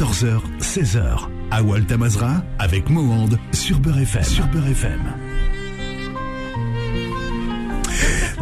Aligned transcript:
14h, 0.00 0.40
16h. 0.60 1.28
À 1.50 1.60
Tamazra 1.82 2.42
avec 2.58 2.88
Mohand 2.88 3.38
sur 3.52 3.78
Beurre 3.80 3.98
FM. 3.98 4.24
Sur. 4.24 4.44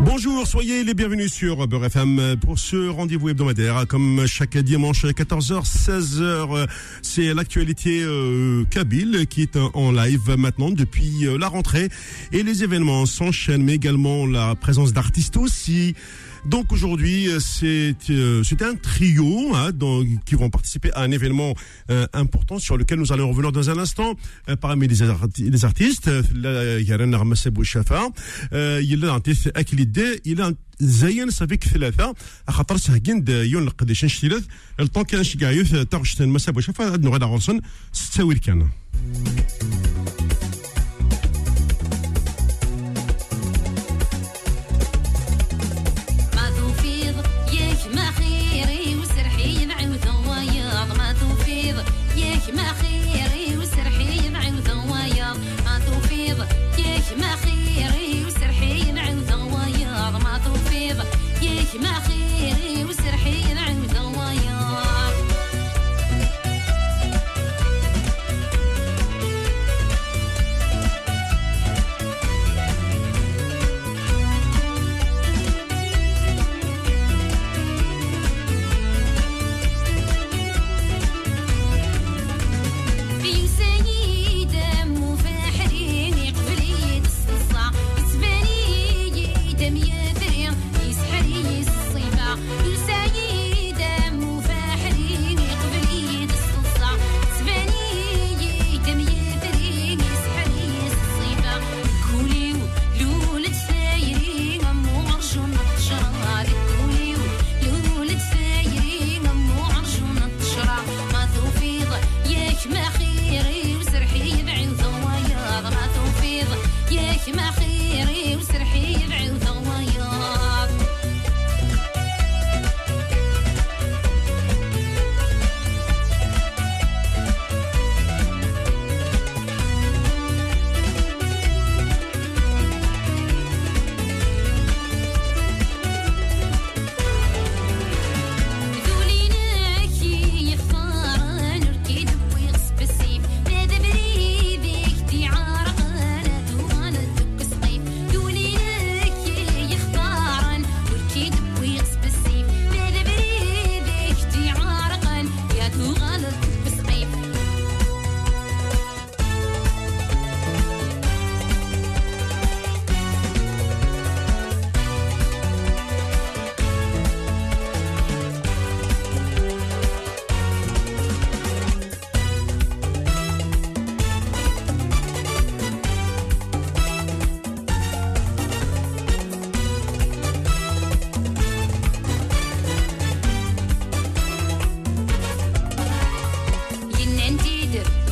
Bonjour, 0.01 0.47
soyez 0.47 0.85
les 0.85 0.95
bienvenus 0.95 1.33
sur 1.33 1.67
Beurre 1.67 1.87
FM 1.87 2.37
pour 2.41 2.61
ce 2.61 2.89
rendez-vous 2.89 3.31
hebdomadaire. 3.31 3.89
Comme 3.89 4.25
chaque 4.29 4.57
dimanche, 4.57 5.05
14h, 5.05 5.65
16h, 5.65 6.69
c'est 7.03 7.34
l'actualité 7.34 8.02
euh, 8.04 8.64
kabyle 8.70 9.27
qui 9.27 9.43
est 9.43 9.56
en 9.56 9.90
live 9.90 10.36
maintenant 10.38 10.70
depuis 10.70 11.27
euh, 11.27 11.36
la 11.38 11.48
rentrée. 11.48 11.88
Et 12.30 12.45
les 12.45 12.62
événements 12.62 13.04
s'enchaînent, 13.04 13.64
mais 13.64 13.75
également 13.75 14.27
la 14.27 14.54
présence 14.54 14.93
d'artistes 14.93 15.36
aussi. 15.36 15.96
Donc 16.46 16.73
aujourd'hui, 16.73 17.30
euh, 17.30 17.39
c'est 17.39 17.96
euh, 18.10 18.44
c'est 18.44 18.62
un 18.62 18.75
trio 18.75 19.55
hein, 19.55 19.71
donc, 19.71 20.07
qui 20.25 20.36
vont 20.36 20.50
participer 20.50 20.91
à 20.94 21.02
un 21.02 21.12
événement 21.12 21.54
euh, 21.89 22.05
important 22.14 22.60
sur 22.60 22.78
lequel 22.78 23.00
nous 23.00 23.14
allons 23.14 23.29
revenir 23.29 23.52
dans 23.52 23.70
un 23.70 23.78
instant. 23.78 24.15
Euh, 24.50 24.57
parmi 24.57 24.88
les, 24.88 25.02
arti 25.04 25.50
les 25.50 25.64
artistes, 25.64 26.10
il 26.36 26.86
y 26.88 26.92
a 26.92 26.97
Renar 26.97 27.24
Bouchafa, 27.52 28.10
il 28.52 28.83
y 28.83 28.93
a 28.93 28.97
l'artiste 28.97 29.52
Akilide, 29.56 30.21
il 30.25 30.39
y 30.39 30.42
a 30.42 30.52
زين 30.79 31.29
صافيك 31.29 31.64
ثلاثة 31.64 32.16
خاطر 32.50 32.78
سهكين 32.78 33.25
يون 33.28 33.64
القديش 33.64 34.06
نشتيلث 34.06 34.45
الطون 34.80 35.03
كان 35.03 35.23
شكايوث 35.23 35.75
تغشتن 35.75 36.30
مسا 36.30 36.52
بوشافا 36.52 36.97
نغدا 36.97 37.25
غرسن 37.25 37.61
ستاويل 37.94 38.38
كان 38.38 38.70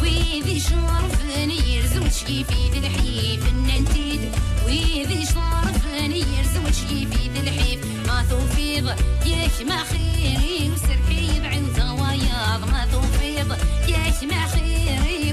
ويذي 0.06 0.60
شرفني 0.60 1.74
يرزو 1.74 2.02
شيفيد 2.08 2.74
الحيف 2.84 3.48
الننتيد 3.48 4.20
ويذي 4.66 5.24
شرفني 5.26 6.18
يرزو 6.18 6.64
شيفيد 6.88 7.36
الحيف 7.36 7.80
ما 8.06 8.24
توفيض 8.30 8.86
ياك 9.26 9.66
ما 9.68 9.78
خيري 9.84 10.70
وسرحي 10.70 11.40
بعين 11.40 11.66
زوايا 11.76 12.58
ما 12.58 12.86
توفيض 12.92 13.50
ياك 13.88 14.24
ما 14.32 14.46
خيري 14.46 15.25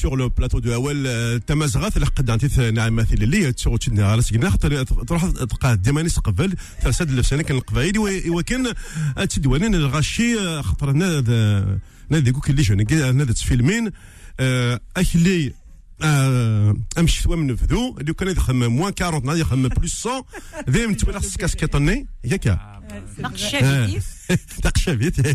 سور 0.00 0.18
لو 0.18 0.28
بلاتو 0.28 0.58
دو 0.58 0.74
اول 0.74 1.40
تماس 1.46 1.76
غاث 1.76 1.98
لقد 1.98 2.30
انت 2.30 2.60
نعم 2.60 2.96
مثل 2.96 3.14
اللي 3.14 3.52
تشو 3.52 3.76
تشدنا 3.76 4.06
على 4.06 4.22
سكنا 4.22 4.50
خاطر 4.50 4.82
تروح 4.84 5.30
تلقى 5.30 5.76
ديما 5.76 6.02
نس 6.02 6.18
قبل 6.18 6.54
ترسد 6.82 7.10
لسانك 7.10 7.44
كان 7.44 7.56
القبايل 7.56 7.98
وكان 8.28 8.74
تدوانين 9.30 9.74
الغشي 9.74 10.62
خاطر 10.62 10.92
ناد 10.92 11.30
نادي 12.10 12.32
كوك 12.32 12.50
اللي 12.50 12.62
جون 12.62 13.16
ناد 13.16 13.32
فيلمين 13.32 13.90
اكلي 14.96 15.52
امشي 16.98 17.22
شوية 17.22 17.36
من 17.36 17.56
فذو 17.56 17.96
اللي 18.00 18.12
كان 18.12 18.28
يخمم 18.28 18.76
موان 18.76 18.92
40 19.02 19.38
يخمم 19.38 19.68
بلوس 19.68 20.06
100 20.06 20.24
دايما 20.68 20.94
تبلغ 20.94 21.18
خصك 21.18 21.74
ياك 22.24 22.58
نقش 23.18 23.50
شاكيتيف 23.50 24.19
نقشافيت 24.64 25.20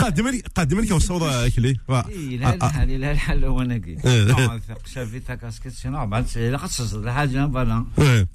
قادم 0.00 0.40
قادم 0.54 0.80
لك 0.80 0.90
وصوض 0.90 1.48
كلي 1.48 1.76
لا 1.88 2.54
الحال 2.54 3.00
لا 3.00 3.12
الحال 3.12 3.44
هو 3.44 3.62
نقي. 3.62 3.96
نقشافيت 4.70 5.32
كاسكيت 5.32 5.74
شنو 5.76 6.06
بعد 6.06 6.26
لا 6.36 6.58
خصص 6.58 6.94
الحاجة 6.94 7.46
بلا 7.46 7.86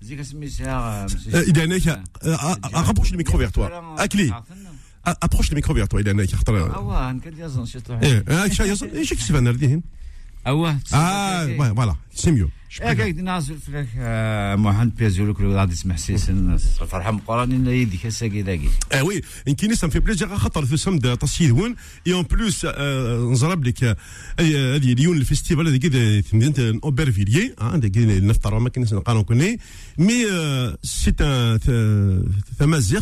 زيك 0.01 0.21
سميتها 0.21 1.05
إذا 1.33 1.63
انك 1.63 2.03
اغابوش 2.75 3.11
الميكرو 3.11 3.37
فيغ 3.37 3.49
توا 3.49 4.03
أكلي. 4.03 4.43
أبروش 5.05 5.49
الميكرو 5.49 5.75
فيغ 5.75 5.85
توا 5.85 5.99
إذا 5.99 6.11
انك 6.11 6.35
خاطر 6.35 6.75
اوه 6.75 7.11
نكد 7.11 7.39
يزن 7.39 7.65
شي 7.65 7.79
طوح 7.79 7.99
إيه 8.01 8.43
إيش 8.43 8.61
إيش 8.83 9.13
كيف 9.13 9.31
نرديهم 9.31 9.83
اوه 10.47 10.77
أه 10.93 11.57
فوالا 11.57 11.95
سي 12.13 12.31
ميو 12.31 12.49
هكذا 12.81 13.21
نازل 13.21 13.57
فيك 13.57 13.88
محمد 14.60 14.95
بيزولو 14.95 15.33
كل 15.33 15.45
غادي 15.45 15.75
تسمع 15.75 15.95
سيسن 15.95 16.57
فرحة 16.57 17.12
مقرن 17.12 17.68
يدي 17.68 17.98
كساكي 17.98 18.42
ذاكي 18.42 18.69
آه 18.92 19.04
وي 19.04 19.21
يمكن 19.48 19.75
سام 19.75 19.89
في 19.89 20.00
بليزير 20.00 20.38
خاطر 20.38 20.66
في 20.66 20.77
سمد 20.77 21.18
تصيدون 21.18 21.75
إي 22.07 22.13
أون 22.13 22.24
بلوس 22.24 22.66
نزرب 23.31 23.63
لك 23.63 23.83
هذه 24.39 24.94
اليوم 24.94 25.18
الفيستيفال 25.18 25.68
هذه 25.68 25.77
كذا 25.77 26.21
في 26.21 26.36
مدينه 26.38 26.80
اوبرفيليي 26.83 27.56
هذا 27.62 27.89
نفطر 28.19 28.60
ما 28.60 28.69
كناش 28.69 28.94
نقارن 28.94 29.22
كوني 29.22 29.60
مي 29.98 30.25
سي 30.83 31.12
تمازيغ 32.60 33.01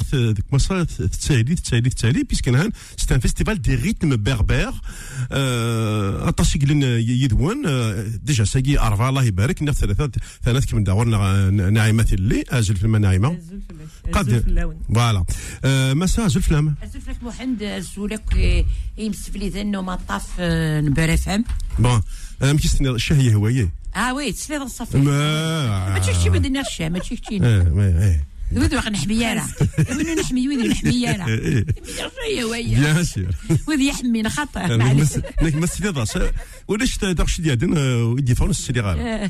كما 0.50 0.58
صار 0.58 0.84
تسالي 0.84 1.56
تسالي 1.56 1.90
تسالي 1.90 2.24
بيسك 2.24 2.50
هان 2.50 2.72
سي 2.98 3.16
ان 3.16 3.20
فيستيفال 3.20 3.62
دي 3.62 3.76
ريتم 3.76 4.16
بربر 4.16 4.74
اطاشي 5.32 6.60
يدوان 7.24 7.64
ديجا 8.24 8.44
ساقي 8.44 8.80
ارفا 8.80 9.10
الله 9.10 9.24
يبارك. 9.24 9.57
ذلك 9.66 9.76
ثلاثة 9.76 10.12
ثلاث 10.44 10.66
كم 10.66 10.84
داور 10.84 11.06
ناعمة 11.70 12.08
لي 12.12 12.44
الزلفلة 12.54 13.00
ناعمة 13.00 13.38
قد 14.12 14.30
فوالا 14.96 15.26
مسا 15.94 16.26
أجل 16.26 16.42
في 16.42 16.56
أه، 16.56 16.62
مساء 16.62 16.84
أجل 16.84 17.02
في 17.02 17.26
محمد 17.26 17.80
سولك 17.96 18.66
يمس 18.98 19.30
في 19.30 19.40
لي 19.40 19.50
ذنو 19.50 19.82
مطاف 19.82 20.08
طاف 20.08 20.28
آه، 20.40 20.82
نبر 20.82 21.18
ام 21.28 21.44
بون. 21.80 22.02
أه، 22.42 22.52
ام 22.52 22.58
كيستني 22.58 22.90
الشهية 22.90 23.36
هواية 23.36 23.70
آه 23.96 24.14
وي 24.14 24.32
تسلي 24.32 24.58
الصفي 24.58 24.98
ما 24.98 26.00
تشوفش 26.00 26.28
بدنا 26.28 26.62
الشاه 26.62 26.90
ما 26.90 27.00
آه 27.46 28.20
وذو 28.52 28.80
نحمي 28.90 29.16
يانا 29.16 29.48
وين 29.90 30.20
نحمي؟ 30.20 30.48
وذو 30.48 30.68
نحمي 30.68 31.02
يانا 31.02 31.26
بيان 31.26 33.04
سير. 33.04 33.36
وذو 33.68 33.82
يحمينا 33.82 34.30
خطر 34.30 34.78
نك 35.44 35.56
مستيضاش 35.56 36.18
وليش 36.68 36.98
تغش 36.98 37.42
ديادن 37.42 37.78
آه، 37.78 38.16
يدي 38.20 38.36
فرنس 38.36 38.60
السنغال 38.60 39.30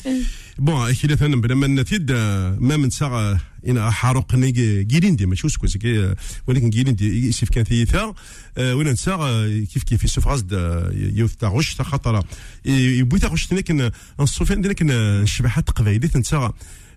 بون 0.57 0.91
كي 0.93 1.07
بلا 1.41 1.55
ما 1.55 1.67
نتيد 1.67 2.11
آه، 2.11 2.57
ما 2.59 2.77
من 2.77 2.89
ساعة 2.89 3.39
إن 3.67 3.77
نيجي 4.39 4.83
ماشي 5.25 5.47
آه، 5.85 6.15
ولكن 6.47 6.69
جيريندي 6.69 7.31
سيف 7.31 7.49
كان 7.49 7.63
ثيثا 7.63 8.13
وين 8.57 8.87
نسا 8.87 9.15
كيف 9.73 9.83
كيف 9.83 10.05
في 10.05 10.29
غاز 10.29 10.45
يوث 10.93 11.35
تاع 11.35 11.49
غش 11.49 11.75
تاع 11.75 11.85
خطرة. 11.85 12.23
يبوي 12.65 13.19
تاع 13.19 13.29
غش 13.29 13.53
لكن 13.53 13.91
نصوفين 14.19 14.61
كن 14.73 14.91
الشبحه 14.91 15.61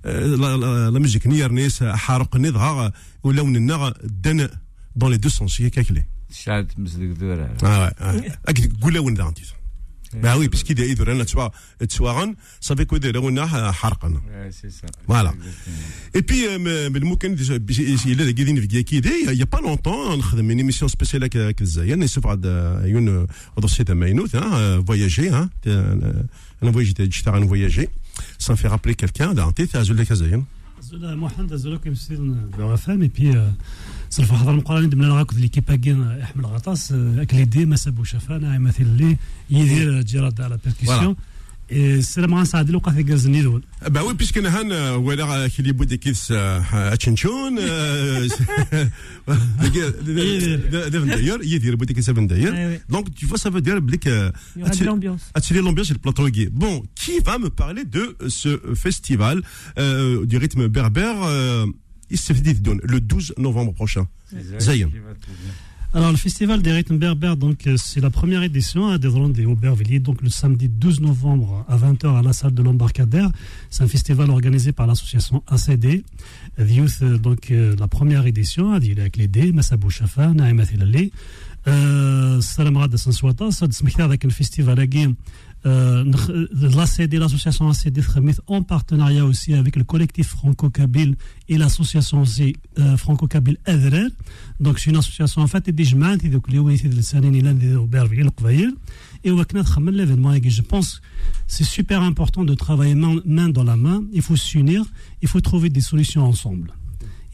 لا 0.05 1.01
musique 1.01 1.27
ni 1.27 1.51
نيس 1.53 1.83
حارق 1.83 2.37
نضغى 2.37 2.93
ولون 3.23 3.57
وننا 3.57 3.95
دن 4.03 4.49
دون 4.97 5.11
لي 5.11 5.17
دو 5.17 5.29
سونس 5.29 5.61
هي 5.61 5.71
كاكلي 5.71 6.05
شاد 6.33 6.73
مسلك 6.79 7.17
دور 7.17 7.49
آه 7.65 7.93
أكيد 8.49 8.81
قول 8.83 8.95
لون 8.95 9.15
ذا 9.15 9.29
انتيزون 9.29 9.60
Ben 10.17 10.37
oui, 10.39 10.49
puisqu'il 10.49 10.81
est 10.81 10.89
Idren, 10.89 11.21
hein, 11.21 11.51
Tsuaran, 11.87 12.33
ça 12.61 12.75
veut 12.75 12.85
dire 12.85 13.23
Runa 13.23 13.43
Harkan. 13.43 14.15
Voilà. 15.07 15.33
Et 16.15 16.23
puis, 16.23 16.45
il 16.47 18.21
est 18.21 18.35
guidé 18.35 18.51
une 18.51 18.61
vieille 18.61 18.85
il 19.31 19.37
n'y 19.37 19.43
a 19.43 19.47
pas 19.47 19.61
longtemps, 19.61 19.97
on 19.97 20.21
a 20.21 20.41
une 20.41 20.59
émission 20.59 20.89
spéciale 20.89 21.23
avec 21.25 21.63
Zayen, 21.63 22.01
et 22.01 22.09
c'est 22.09 22.21
une 22.85 23.27
dossier 23.61 23.85
de 23.85 23.93
Maïnout, 23.93 24.35
hein, 24.35 24.51
euh, 24.55 24.83
voyager, 24.85 25.31
hein, 25.31 25.49
un 25.67 26.71
voyage, 26.71 26.95
j'étais 26.97 27.29
à 27.29 27.39
voyager, 27.39 27.89
sans 28.39 28.57
faire 28.57 28.73
appeler 28.73 28.95
quelqu'un, 28.95 29.33
d'un 29.35 29.53
tête, 29.53 29.75
hein, 29.75 29.81
à 29.81 29.85
Zulek 29.85 30.13
Zayen. 30.13 30.45
محمد 30.93 31.55
زولوكم 31.55 31.95
سيدنا 31.95 32.49
بعفام 32.59 33.03
اي 33.03 33.09
بي 33.09 33.53
صرف 34.11 34.33
حضر 34.33 34.53
مقارنة 34.53 34.97
من 34.97 35.05
راك 35.05 35.31
في 35.31 35.41
ليكيب 35.41 35.73
كين 35.73 36.03
احمد 36.03 36.45
آه، 36.45 36.49
غطاس 36.49 36.93
اكليدي 36.93 37.63
آه، 37.63 37.65
ما 37.65 37.77
سابو 37.77 38.05
شفانا 38.05 38.55
يمثل 38.55 38.87
لي 38.87 39.17
يدير 39.51 40.03
جيراد 40.03 40.41
على 40.41 40.59
بيركسيون 40.65 41.17
السلام 41.72 42.36
غنساعد 42.36 42.70
لو 42.70 42.80
قاثي 42.80 43.04
كازني 43.04 43.42
دول 43.42 43.64
bah 43.86 44.04
oui 44.08 44.14
puisque 44.14 44.38
nahan 44.38 44.70
wala 45.08 45.50
kili 45.50 45.74
budi 45.74 45.98
kis 46.00 46.32
achinchun 46.94 47.56
d'ailleurs 51.10 51.42
يدير 51.44 51.76
بودي 51.76 51.94
كيس 51.94 52.10
d'ailleurs 52.10 52.54
donc 52.90 53.06
tu 53.16 53.26
vois 53.26 53.38
ça 53.38 53.50
veut 53.50 53.62
dire 53.62 53.80
que 54.00 54.32
attirer 54.64 55.62
l'ambiance 55.62 55.90
et 55.90 55.94
le 55.94 56.00
plateau 56.00 56.30
gay 56.30 56.50
bon 56.52 56.84
qui 57.02 57.20
va 57.20 57.40
me 57.40 57.50
parler 57.50 57.84
de 57.84 58.16
ce 58.28 58.52
festival 58.76 59.42
du 60.32 60.38
rythme 60.38 60.68
berbère 60.68 61.20
il 62.14 62.20
se 62.20 62.34
fait 62.34 62.58
le 62.94 63.00
12 63.00 63.34
novembre 63.38 63.74
prochain 63.74 64.08
Zayn 64.60 64.90
alors, 65.93 66.13
le 66.13 66.17
festival 66.17 66.63
des 66.63 66.71
rythmes 66.71 66.99
berbères, 66.99 67.37
donc, 67.37 67.69
c'est 67.77 68.01
la 68.01 68.11
première 68.11 68.45
édition 68.45 68.89
à 68.89 68.99
Dédron 68.99 69.33
et 69.33 69.45
Aubervilliers, 69.45 69.99
donc 69.99 70.23
le 70.23 70.29
samedi 70.29 70.69
12 70.69 71.01
novembre 71.01 71.65
à 71.69 71.77
20h 71.77 72.17
à 72.17 72.23
la 72.23 72.33
salle 72.33 72.55
de 72.55 72.63
l'embarcadère. 72.63 73.31
C'est 73.71 73.83
un 73.83 73.89
festival 73.89 74.31
organisé 74.31 74.71
par 74.71 74.87
l'association 74.87 75.43
ACD, 75.49 76.05
The 76.57 76.71
Youth, 76.71 77.03
donc, 77.03 77.51
la 77.51 77.89
première 77.89 78.27
édition, 78.27 78.73
avec 78.73 79.17
les 79.17 79.27
D, 79.27 79.51
Massabou 79.53 79.91
Shafa, 79.91 80.29
Naïma 80.29 80.65
Thilali, 80.65 81.11
Salam 81.67 82.77
Rad 82.77 82.97
Sanswata, 82.97 83.51
ça, 83.51 83.67
c'est 83.71 84.01
un 84.01 84.07
euh, 85.67 86.11
euh, 86.31 86.49
l'ACD, 86.53 87.19
l'association 87.19 87.69
ACD 87.69 88.01
en 88.47 88.63
partenariat 88.63 89.27
aussi 89.27 89.53
avec 89.53 89.77
le 89.77 89.85
collectif 89.85 90.29
franco-kabyle 90.29 91.17
et 91.51 91.59
l'association 91.59 92.25
euh, 92.79 92.97
franco-kabyle 92.97 93.59
Adrer. 93.67 94.07
Donc, 94.59 94.79
c'est 94.79 94.89
une 94.91 94.97
association 94.97 95.43
en 95.43 95.47
fait, 95.47 95.69
et 95.69 95.73
des 95.73 95.85
gens 95.85 96.17
qui 96.17 96.27
ont 96.59 96.71
été 96.71 96.89
et 96.89 96.89
des 96.89 97.75
le 98.23 98.31
Et 99.23 99.31
et 99.31 100.51
je 100.51 100.63
pense 100.63 101.03
c'est 101.47 101.65
super 101.65 102.01
important 102.01 102.45
de 102.45 102.55
travailler 102.55 102.95
main, 102.95 103.49
dans 103.51 103.65
la 103.65 103.77
main. 103.77 104.03
Il 104.13 104.23
faut 104.23 104.37
s'unir, 104.37 104.85
il 105.21 105.29
faut 105.29 105.43
trouver 105.43 105.69
des 105.69 105.83
solutions 105.83 106.25
ensemble. 106.25 106.73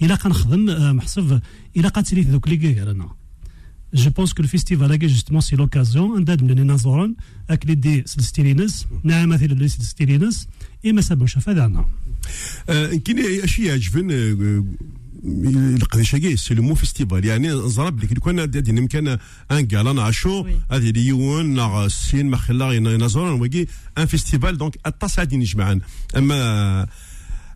Et 0.00 0.08
là, 0.08 0.18
quand 0.20 0.30
on 0.50 0.68
a 0.68 0.94
il 1.74 1.86
a 1.86 1.90
جو 3.96 4.10
بونس 4.10 4.32
كو 4.34 4.42
الفيستيفال 4.42 4.92
هاكي 4.92 5.06
جوستمون 5.06 5.40
سي 5.40 5.56
لوكازيون 5.56 6.20
نداد 6.20 6.42
من 6.42 6.66
نازورن 6.66 7.14
اكلي 7.50 7.74
دي 7.74 8.02
سلستيرينس 8.06 8.86
نعم 9.04 9.28
مثل 9.28 9.44
اللي 9.44 9.68
سلستيرينس 9.68 10.48
اما 10.86 11.00
سابوش 11.00 11.38
فادانا 11.38 11.84
كاين 13.04 13.42
اشي 13.42 13.66
يعجبن 13.66 14.10
القداشاكي 15.24 16.36
سي 16.36 16.54
لو 16.54 16.62
مو 16.62 16.74
فيستيفال 16.74 17.24
يعني 17.24 17.68
زرب 17.68 18.04
لك 18.04 18.18
كان 18.18 18.38
هادي 18.38 18.70
يمكن 18.70 19.18
ان 19.50 19.66
كالا 19.66 19.92
نعشو 19.92 20.46
هادي 20.70 20.92
ليون 20.92 21.46
ناغ 21.46 21.88
سين 21.88 22.26
ما 22.26 22.36
خلا 22.36 22.78
نازورن 22.78 23.40
وكي 23.40 23.66
ان 23.98 24.06
فيستيفال 24.06 24.58
دونك 24.58 24.78
اطاس 24.86 25.18
هادي 25.20 25.36
نجمعان 25.36 25.80
اما 26.16 26.86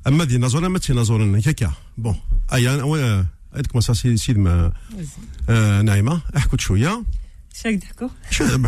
اما 0.06 0.24
دي 0.24 0.38
نازورن 0.38 0.66
ما 0.66 0.78
تي 0.78 0.92
نازورن 0.92 1.34
هكا 1.34 1.72
بون 1.98 2.16
ايا 2.52 3.26
هذيك 3.53 3.75
ما 3.75 3.81
سي 3.81 4.17
سيد 4.17 4.37
ما 4.37 4.71
نايمه 5.81 6.21
احكوا 6.37 6.57
شويه 6.57 7.03
Chaque 7.63 7.79
d'accord. 7.79 8.13
ce 8.31 8.43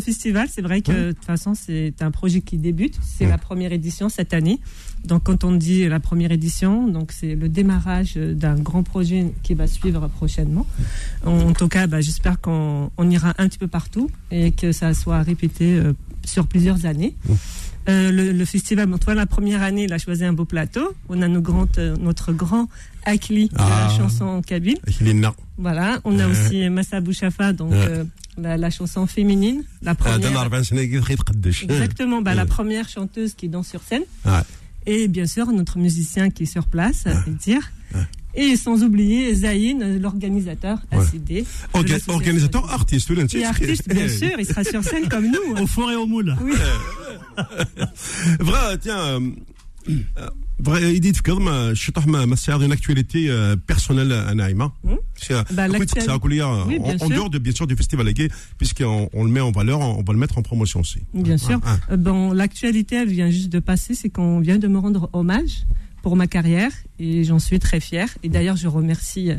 festival, 0.00 0.48
c'est 0.50 0.62
vrai 0.62 0.80
que 0.80 1.08
de 1.08 1.12
toute 1.12 1.26
façon, 1.26 1.52
c'est 1.54 1.92
un 2.00 2.10
projet 2.10 2.40
qui 2.40 2.56
débute. 2.56 2.98
C'est 3.02 3.26
la 3.26 3.36
première 3.36 3.74
édition 3.74 4.08
cette 4.08 4.32
année. 4.32 4.58
Donc, 5.04 5.24
quand 5.24 5.44
on 5.44 5.52
dit 5.52 5.86
la 5.86 6.00
première 6.00 6.32
édition, 6.32 6.88
donc 6.88 7.12
c'est 7.12 7.34
le 7.34 7.50
démarrage 7.50 8.16
d'un 8.16 8.54
grand 8.54 8.82
projet 8.82 9.34
qui 9.42 9.52
va 9.52 9.66
suivre 9.66 10.08
prochainement. 10.08 10.66
En, 11.26 11.52
tout 11.52 11.68
cas, 11.68 11.86
bah, 11.86 12.00
j'espère 12.00 12.40
qu'on 12.40 12.90
ira 13.10 13.34
un 13.36 13.48
petit 13.48 13.58
peu 13.58 13.68
partout 13.68 14.08
et 14.30 14.52
que 14.52 14.72
ça 14.72 14.94
soit 14.94 15.22
répété 15.22 15.78
sur 16.24 16.46
plusieurs 16.46 16.86
années. 16.86 17.14
Euh, 17.89 18.11
le, 18.11 18.31
le, 18.31 18.45
festival, 18.45 18.87
toi, 18.99 19.15
la 19.15 19.25
première 19.25 19.63
année, 19.63 19.85
il 19.85 19.93
a 19.93 19.97
choisi 19.97 20.23
un 20.23 20.33
beau 20.33 20.45
plateau. 20.45 20.93
On 21.09 21.21
a 21.21 21.27
nos 21.27 21.41
euh, 21.77 21.95
notre 21.97 22.33
grand 22.33 22.69
Akli 23.03 23.49
de 23.49 23.57
la 23.57 23.89
chanson 23.97 24.41
kabyle. 24.41 24.77
Akli 24.87 25.19
Voilà. 25.57 25.99
On 26.03 26.19
a 26.19 26.27
aussi 26.27 26.69
Massa 26.69 27.01
Bouchafa, 27.01 27.53
donc 27.53 27.73
euh, 27.73 28.03
la, 28.37 28.69
chanson 28.69 29.07
féminine. 29.07 29.63
La 29.81 29.95
première, 29.95 30.19
exactement, 31.63 32.21
bah, 32.21 32.35
la 32.35 32.45
première 32.45 32.87
chanteuse 32.87 33.33
qui 33.33 33.49
danse 33.49 33.67
sur 33.67 33.81
scène. 33.81 34.03
Et 34.85 35.07
bien 35.07 35.25
sûr, 35.25 35.47
notre 35.51 35.77
musicien 35.77 36.29
qui 36.29 36.43
est 36.43 36.51
sur 36.51 36.67
place, 36.67 37.05
dire. 37.27 37.71
Et 38.35 38.55
sans 38.55 38.83
oublier 38.83 39.33
Zayn, 39.33 39.97
l'organisateur 39.99 40.79
ACD. 40.91 41.45
Organisateur 42.07 42.71
artiste, 42.71 43.09
le 43.09 43.35
Et 43.35 43.45
artiste, 43.45 43.89
bien 43.89 44.07
sûr, 44.19 44.31
il 44.37 44.45
sera 44.45 44.63
sur 44.63 44.83
scène 44.83 45.09
comme 45.09 45.25
nous. 45.25 45.55
Hein. 45.55 45.61
Au 45.61 45.67
fond 45.67 45.89
et 45.89 45.95
au 45.95 46.05
moule. 46.05 46.35
Oui. 46.43 46.53
Vrai, 48.39 48.77
tiens. 48.79 49.19
Euh, 49.89 50.29
vrai, 50.59 50.95
Edith 50.95 51.17
Fkadma, 51.17 51.51
euh, 51.51 51.73
je 51.73 51.81
suis 51.81 51.93
ma 52.07 52.35
sœur 52.35 52.59
d'une 52.59 52.71
actualité 52.71 53.29
euh, 53.29 53.55
personnelle 53.55 54.11
à 54.11 54.33
Naïma. 54.33 54.71
Hmm. 54.83 54.95
Bah, 55.51 55.65
en, 55.65 57.09
dehors 57.09 57.29
de, 57.29 57.39
bien 57.39 57.53
sûr 57.53 57.65
du 57.65 57.75
festival 57.75 58.11
gay, 58.13 58.29
puisqu'on 58.57 59.09
on 59.13 59.23
le 59.23 59.31
met 59.31 59.39
en 59.39 59.51
valeur, 59.51 59.79
on, 59.79 60.03
va 60.03 60.13
le 60.13 60.19
mettre 60.19 60.37
en 60.37 60.41
promotion 60.41 60.81
aussi. 60.81 60.99
Bien 61.13 61.35
hein, 61.35 61.37
sûr. 61.37 61.59
Hein. 61.65 61.97
Bon, 61.97 62.33
l'actualité, 62.33 62.97
elle 62.97 63.09
vient 63.09 63.29
juste 63.29 63.49
de 63.49 63.59
passer, 63.59 63.93
c'est 63.93 64.09
qu'on 64.09 64.39
vient 64.39 64.57
de 64.57 64.67
me 64.67 64.77
rendre 64.77 65.09
hommage 65.13 65.65
pour 66.01 66.15
ma 66.15 66.27
carrière 66.27 66.71
et 66.99 67.23
j'en 67.23 67.39
suis 67.39 67.59
très 67.59 67.79
fière. 67.79 68.09
Et 68.23 68.29
d'ailleurs, 68.29 68.57
je 68.57 68.67
remercie 68.67 69.31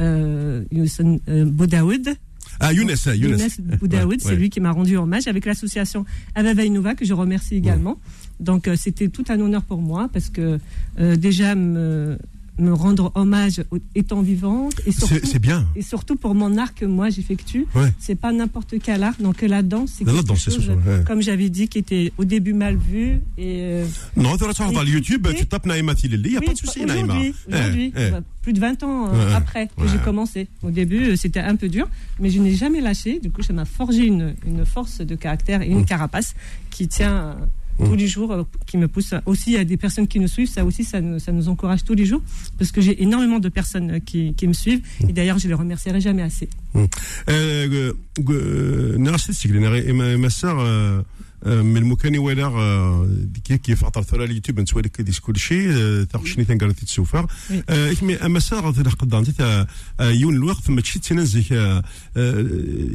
euh, 0.00 0.64
Youssef 0.70 1.06
euh, 1.28 1.44
Boudaoud. 1.44 2.16
Ah, 2.60 2.72
Younes, 2.72 2.94
Younes. 3.14 3.38
Younes 3.38 3.76
Boudaoud, 3.78 4.20
c'est 4.20 4.34
lui 4.34 4.50
qui 4.50 4.60
m'a 4.60 4.72
rendu 4.72 4.96
hommage 4.96 5.28
avec 5.28 5.46
l'association 5.46 6.04
Avava 6.34 6.64
Innova 6.64 6.94
que 6.94 7.04
je 7.04 7.14
remercie 7.14 7.54
également. 7.54 7.98
Donc 8.40 8.68
euh, 8.68 8.76
c'était 8.76 9.08
tout 9.08 9.24
un 9.28 9.40
honneur 9.40 9.62
pour 9.62 9.80
moi 9.80 10.08
parce 10.12 10.30
que 10.30 10.58
euh, 10.98 11.16
déjà 11.16 11.54
me, 11.54 12.18
me 12.58 12.72
rendre 12.72 13.12
hommage 13.14 13.62
étant 13.94 14.20
vivante 14.22 14.74
et 14.86 14.92
surtout, 14.92 15.14
c'est 15.24 15.38
bien. 15.38 15.66
et 15.76 15.82
surtout 15.82 16.16
pour 16.16 16.34
mon 16.34 16.56
art 16.56 16.74
que 16.74 16.84
moi 16.84 17.10
j'effectue. 17.10 17.66
C'est 17.98 18.14
pas 18.14 18.32
n'importe 18.32 18.74
quel 18.82 19.02
art, 19.02 19.14
donc 19.20 19.42
la 19.42 19.62
danse 19.62 19.94
c'est 19.98 20.04
quelque 20.04 20.22
danse, 20.24 20.44
chose, 20.44 20.70
comme 21.06 21.22
j'avais 21.22 21.48
dit, 21.50 21.68
qui 21.68 21.78
était 21.78 22.12
au 22.18 22.24
début 22.24 22.52
mal 22.52 22.76
vu. 22.76 23.20
Et, 23.36 23.60
euh, 23.62 23.86
non, 24.16 24.36
tu 24.36 24.44
vas 24.44 24.52
sur 24.52 24.84
YouTube, 24.84 25.28
tu 25.36 25.46
tapes 25.46 25.66
Naïma 25.66 25.94
Tilili, 25.94 26.30
il 26.30 26.32
n'y 26.32 26.36
a 26.36 26.40
pas 26.40 26.52
de 26.52 26.58
souci 26.58 26.84
Naïma. 26.84 27.14
Aujourd'hui, 27.48 27.92
eh, 27.96 28.00
eh. 28.00 28.10
plus 28.42 28.52
de 28.52 28.60
20 28.60 28.82
ans 28.82 29.10
après 29.34 29.68
que 29.76 29.86
j'ai 29.86 29.98
commencé. 29.98 30.48
Au 30.62 30.70
début, 30.70 31.16
c'était 31.16 31.40
un 31.40 31.56
peu 31.56 31.68
dur, 31.68 31.88
mais 32.18 32.30
je 32.30 32.40
n'ai 32.40 32.54
jamais 32.54 32.80
lâché. 32.80 33.20
Du 33.20 33.30
coup, 33.30 33.42
ça 33.42 33.52
m'a 33.52 33.64
forgé 33.64 34.04
une, 34.04 34.34
une, 34.46 34.64
force 34.64 35.00
de 35.00 35.14
caractère 35.14 35.62
et 35.62 35.68
une 35.68 35.80
mm. 35.80 35.86
carapace 35.86 36.34
qui 36.70 36.88
tient 36.88 37.36
tous 37.78 37.94
les 37.94 38.06
jours, 38.06 38.32
euh, 38.32 38.42
qui 38.66 38.76
me 38.76 38.88
pousse 38.88 39.14
aussi 39.26 39.56
à 39.56 39.64
des 39.64 39.76
personnes 39.76 40.06
qui 40.06 40.20
nous 40.20 40.28
suivent. 40.28 40.48
Ça 40.48 40.64
aussi, 40.64 40.84
ça 40.84 41.00
nous, 41.00 41.18
ça 41.18 41.32
nous 41.32 41.48
encourage 41.48 41.84
tous 41.84 41.94
les 41.94 42.04
jours 42.04 42.22
parce 42.58 42.72
que 42.72 42.80
j'ai 42.80 43.02
énormément 43.02 43.38
de 43.38 43.48
personnes 43.48 43.92
euh, 43.92 43.98
qui, 43.98 44.34
qui 44.34 44.46
me 44.46 44.52
suivent 44.52 44.82
et 45.08 45.12
d'ailleurs, 45.12 45.38
je 45.38 45.48
les 45.48 45.54
remercierai 45.54 46.00
jamais 46.00 46.22
assez. 46.22 46.48
من 51.46 51.76
المكان 51.76 52.18
ولا 52.18 52.48
كي 53.44 53.76
في 53.76 53.86
عطر 53.86 54.02
ثرى 54.02 54.24
اليوتيوب 54.24 54.60
نتسوى 54.60 54.82
لك 54.82 55.00
ديس 55.00 55.18
كل 55.18 55.36
شيء 55.36 55.72
تاخشني 56.04 56.44
تنقرا 56.44 56.72
تتسوفر 56.72 57.26
اكمي 57.68 58.16
اما 58.16 58.40
تاع 58.40 58.70
قدام 58.98 59.24
تاع 59.24 59.66
يون 60.00 60.34
الوقت 60.34 60.70
ما 60.70 60.80
تشي 60.80 60.98
تنزك 60.98 61.82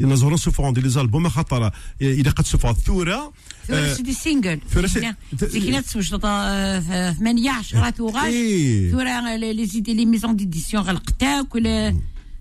نزورون 0.01 0.37
سوفر 0.37 0.63
عندي 0.65 0.81
لي 0.81 0.89
زالبوم 0.89 1.29
خاطر 1.29 1.71
اذا 2.01 2.31
قد 2.31 2.45
سوفر 2.45 2.73
ثوره 2.73 3.33
سيدي 3.67 4.13
سينجل 4.13 4.59
زيك 5.33 5.79
تسوج 5.79 6.15
ثمانية 7.19 7.51
عشرة 7.51 7.91
ثوغاش 7.91 8.33
ثورة 8.91 9.35
لي 9.35 9.65
زيدي 9.65 9.93
لي 9.93 10.05
ميزون 10.05 10.35
ديديسيون 10.35 10.83
غلقتاك 10.83 11.55
ولا 11.55 12.12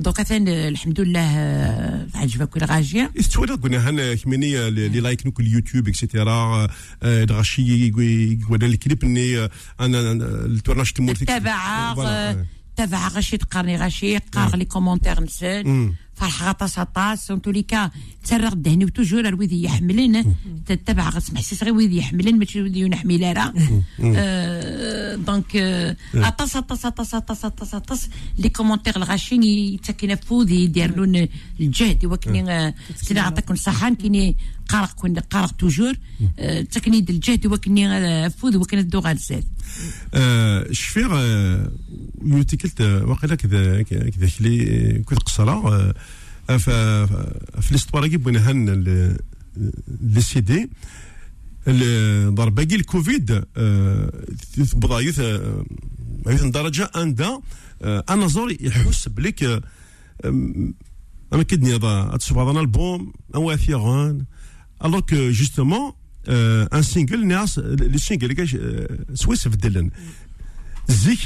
دونك 0.00 0.20
مثلا 0.20 0.68
الحمد 0.68 1.00
لله 1.00 1.28
عجبك 2.14 2.56
ولا 2.56 2.66
غاجية؟ 2.66 3.12
استوى 3.20 3.46
قلنا 3.46 3.90
هنا 3.90 4.14
كميني 4.14 4.70
لي 4.70 5.00
لايك 5.00 5.26
نوك 5.26 5.40
اليوتيوب 5.40 5.88
اكسيتيرا 5.88 6.68
دغاشي 7.02 7.92
ولا 8.50 8.66
الكليب 8.66 9.04
إني 9.04 9.48
أنا 9.80 10.12
التورناج 10.46 10.92
تمورتي 10.92 11.24
تابع 11.24 11.94
تابع 12.76 13.08
غاشي 13.08 13.36
تقارني 13.36 13.76
غاشي 13.76 14.18
قارغ 14.18 14.56
لي 14.56 14.64
كومونتير 14.64 15.22
نسال 15.22 15.92
فرحة 16.20 16.48
غطاس 16.48 16.78
غطاس 16.78 17.30
وان 17.30 17.42
تولي 17.42 17.62
كا 17.62 17.90
تسرق 18.24 18.52
الدهن 18.52 18.84
وتوجور 18.84 19.28
الويدي 19.28 19.62
يحملن. 19.64 20.34
تتبع 20.66 21.08
غسم 21.08 21.36
حسيس 21.36 21.64
غير 21.64 21.74
ويدي 21.74 21.96
يحملن 21.96 22.38
ماشي 22.38 22.62
ويدي 22.62 22.80
ينحمل 22.80 23.36
راه 23.36 23.52
آه، 24.04 25.14
دونك 25.16 25.56
آه، 25.56 25.96
غطاس 26.16 26.56
غطاس 26.56 26.86
غطاس 26.86 27.14
غطاس 27.14 27.44
غطاس 27.44 27.74
غطاس 27.74 28.08
لي 28.38 28.48
كومونتيغ 28.48 28.96
الغاشين 28.96 29.42
يتسكن 29.42 30.14
فود 30.14 30.50
يدير 30.50 30.96
لون 30.96 31.28
الجهد. 31.60 32.04
وكني 32.04 32.52
آه، 32.52 32.74
سيدي 32.96 33.20
نعطيكم 33.20 33.54
الصحة. 33.54 33.94
كيني 33.94 34.36
قرق 34.70 34.92
كون 34.92 35.18
قرق 35.18 35.50
توجور 35.50 35.94
آه، 36.38 36.62
تكنيد 36.62 37.10
الجهد 37.10 37.46
وكني 37.46 37.88
آه، 37.88 38.28
فوذ 38.28 38.56
وكني 38.56 38.80
الدو 38.80 39.02
الزاد 39.06 39.44
آه، 40.14 40.72
شفيغ 40.72 41.20
يوتيكلت 42.24 42.80
وقيلا 42.80 43.34
كذا 43.34 43.82
كذا 43.82 44.28
كلي 44.38 45.02
كنت 45.06 45.18
قصرا 45.18 45.92
في 46.58 47.68
ليستوار 47.70 48.06
كي 48.08 48.16
بغينا 48.16 48.50
هن 48.50 48.70
لي 50.00 50.20
سيدي 50.20 50.70
باقي 51.66 52.74
الكوفيد 52.74 53.44
بضايث 54.74 55.20
عيث 56.26 56.44
درجة 56.44 56.90
أندا 56.96 57.40
أنا 57.84 58.26
زور 58.26 58.56
يحس 58.60 59.08
بليك 59.08 59.62
أنا 61.32 61.42
كدني 61.42 61.74
هذا 61.74 62.16
تصبح 62.16 62.40
هذا 62.40 62.60
البوم 62.60 63.12
أو 63.34 63.50
أثيغان 63.50 64.24
كو 64.81 65.29
جوستومون 65.31 65.93
ان 66.27 66.81
سينجل 66.81 67.27
ناس 67.27 67.59
لي 67.59 67.97
سينجل 67.97 68.47
سويس 69.13 69.47
في 69.47 69.53
الدلن 69.53 69.91
زيك 70.87 71.19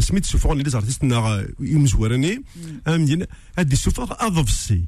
سميت 0.00 0.24
سوفون 0.24 0.58
لي 0.58 0.70
زارتيست 0.70 1.04
نا 1.04 1.46
يمزورني 1.60 2.42
امدين 2.88 3.24
هادي 3.58 3.76
سوفور 3.76 4.06
اضفسي 4.10 4.84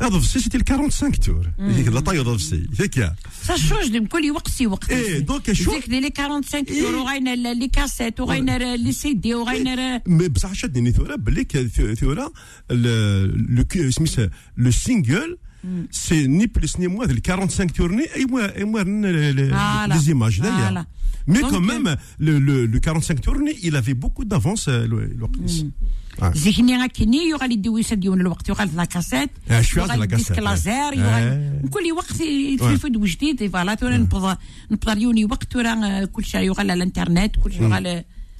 اضفسي 0.00 0.40
سيتي 0.40 0.58
45 0.68 1.12
تور 1.12 1.50
هيك 1.58 1.88
لا 1.88 2.00
طاي 2.00 2.20
اضفسي 2.20 2.66
هيك 2.80 3.12
سا 3.42 3.56
شوج 3.56 3.96
كل 4.06 4.30
وقت 4.30 4.62
وقت 4.62 4.90
ايه 4.90 5.18
دونك 5.18 5.52
شو 5.52 5.72
زيك 5.72 5.88
لي 5.88 6.12
45 6.18 6.66
تور 6.66 6.94
وغاينا 6.94 7.34
لي 7.54 7.68
كاسيت 7.68 8.20
وغاينا 8.20 8.76
لي 8.76 8.92
سي 8.92 9.14
دي 9.14 9.34
وغاينا 9.34 10.02
بصح 10.06 10.52
شدني 10.52 10.92
ثورة 10.92 11.16
بلي 11.16 11.44
ثورة 12.00 12.32
لو 12.70 13.90
سميت 13.90 14.30
لو 14.56 14.70
سينجل 14.70 15.38
سي 15.90 16.26
ني 16.26 16.46
بلس 16.46 16.80
ني 16.80 16.86
موان 16.86 17.20
45 17.26 17.72
تورني 17.72 18.14
اي 18.16 18.24
موان 18.24 18.50
اي 18.50 18.64
موان 18.64 19.06
لي 19.06 19.98
زيماج 19.98 20.40
دايا 20.40 20.86
Mais 21.26 21.40
quand 21.40 21.60
même, 21.60 21.96
le, 22.18 22.38
le, 22.38 22.66
le 22.66 22.78
45 22.80 23.20
tourné, 23.20 23.56
il 23.62 23.76
avait 23.76 23.94
beaucoup 23.94 24.24
d'avance, 24.24 24.68
l'Orchis. 24.68 25.70
زيكني 26.22 26.88
كني 26.88 27.18
يغالي 27.30 27.54
يدوي 27.54 27.82
ديون 27.92 28.20
الوقت 28.20 28.48
يغالي 28.48 28.70
لا 28.76 28.84
كاسيت 28.84 29.30
يغالي 29.76 30.04
الديسك 30.04 30.38
لازير 30.38 30.92
يغالي 30.92 31.68
كل 31.70 31.92
وقت 31.92 32.20
يتلفد 32.20 32.92
جديد 32.92 33.50
فوالا 33.50 33.74
تورا 33.74 33.96
نبدا 33.96 34.36
نبدا 34.70 34.92
يوني 34.92 35.24
وقت 35.24 35.44
تورا 35.44 36.04
كل 36.04 36.24
شيء 36.24 36.40
يغالي 36.40 36.72
على 36.72 36.74
الانترنت 36.74 37.36
كل 37.36 37.52
شيء 37.52 38.04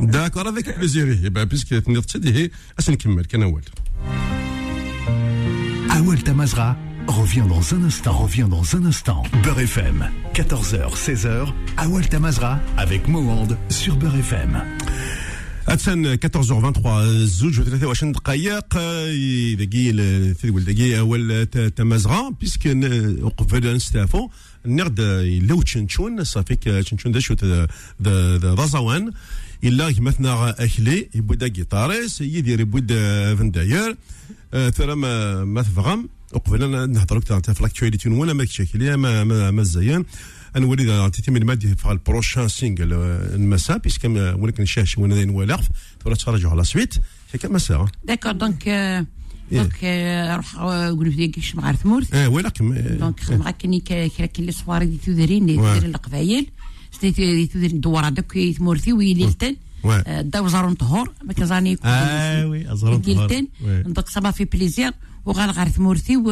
داكور 0.00 0.48
افيك 0.48 0.78
بليزير 0.78 1.28
بيسك 1.28 1.68
تنيض 1.68 2.02
تسدي 2.02 2.34
هي 2.34 2.50
اش 2.78 2.90
نكمل 2.90 3.24
كان 3.24 3.42
اول 3.42 3.62
اول 5.96 6.18
تمازغه 6.18 6.92
revient 7.08 7.46
dans 7.46 7.74
un 7.74 7.82
instant. 7.84 8.12
Revient 8.12 8.48
dans 8.48 8.76
un 8.76 8.84
instant. 8.86 9.22
Beurre 9.42 9.60
FM, 9.60 10.08
14h, 10.34 10.96
16h, 10.96 11.52
à 11.76 11.88
Walta 11.88 12.18
Mazra 12.18 12.60
avec 12.76 13.08
Mohand 13.08 13.56
sur 13.68 13.96
Beurre 13.96 14.16
FM. 14.16 14.62
اتسن 15.68 16.16
14h23 16.16 16.88
زوج 17.24 17.60
و23 17.60 18.04
دقائق 18.04 18.74
دقي 19.54 19.90
الثلث 19.90 20.62
دقي 20.62 20.98
اول 20.98 21.46
تمازغا 21.76 22.30
بيسك 22.40 22.68
قبل 23.38 23.76
نستافو 23.76 24.28
نغد 24.67 25.01
لو 25.49 25.61
تشنشون 25.61 26.23
صافي 26.23 26.55
تشنشون 26.55 27.11
دا 27.11 27.19
شوت 27.19 27.43
ذا 28.03 28.65
زوان 28.65 29.11
إلا 29.63 29.93
مثنا 29.99 30.49
اكلي 30.63 31.09
يبدا 31.15 31.47
كيطاريس 31.47 32.21
يدير 32.21 32.59
يبدا 32.59 33.35
فنداير. 33.35 33.97
ثرى 34.51 34.95
ما 34.95 35.43
ما 35.45 35.61
تفغم. 35.61 36.09
وقبل 36.33 36.89
نهضرك 36.91 37.23
في 37.25 37.63
لاكتواليتي 37.63 38.09
ولا 38.09 38.33
ما 38.33 38.43
كشكل 38.43 38.93
ما 38.93 39.23
ما 39.23 39.51
مزيان 39.51 40.05
نولي 40.55 40.91
عطيتي 40.91 41.31
من 41.31 41.45
مادي 41.45 41.75
في 41.75 41.91
البروشان 41.91 42.47
سينجل 42.47 42.93
المساء 42.93 43.77
بيسك 43.77 44.05
ولكن 44.39 44.65
شاش 44.65 44.97
وأنا 44.97 45.63
تورا 45.99 46.15
تفرجوا 46.15 46.51
على 46.51 46.63
سويت. 46.63 46.93
هيك 47.33 47.45
مساء. 47.45 47.85
داكور 48.03 48.31
دونك 48.31 48.67
دونك 49.51 49.83
نروح 49.83 50.55
نقول 50.55 51.11
في 51.11 51.27
كيش 51.27 51.55
مع 51.55 51.71
ثمورت 51.71 52.13
آه 52.13 52.29
ولكن 52.29 52.97
دونك 52.99 53.19
خدمة 53.19 53.51
كني 53.51 53.79
كاين 53.79 54.29
لي 54.39 54.51
صواري 54.51 54.85
دي 54.85 54.97
تودرين 55.05 55.45
دي 55.45 55.55
تودرين 55.55 55.89
القبايل 55.89 56.49
دي 57.01 57.47
تودرين 57.47 57.79
دوار 57.79 58.09
دوك 58.09 58.37
ثمورتي 58.57 58.93
ويليلتن 58.93 59.55
داو 60.21 60.47
زارون 60.47 60.73
طهور. 60.73 61.11
ما 61.23 61.33
كزاني 61.33 61.77
آه 61.85 62.47
وي 62.47 62.67
زارون 62.71 63.01
طهور. 63.01 63.45
دونك 63.61 64.09
صبا 64.09 64.31
في 64.31 64.45
بليزير 64.45 64.91
وغال 65.25 65.51
غار 65.51 65.69
ثمورتي 65.69 66.17
و 66.17 66.31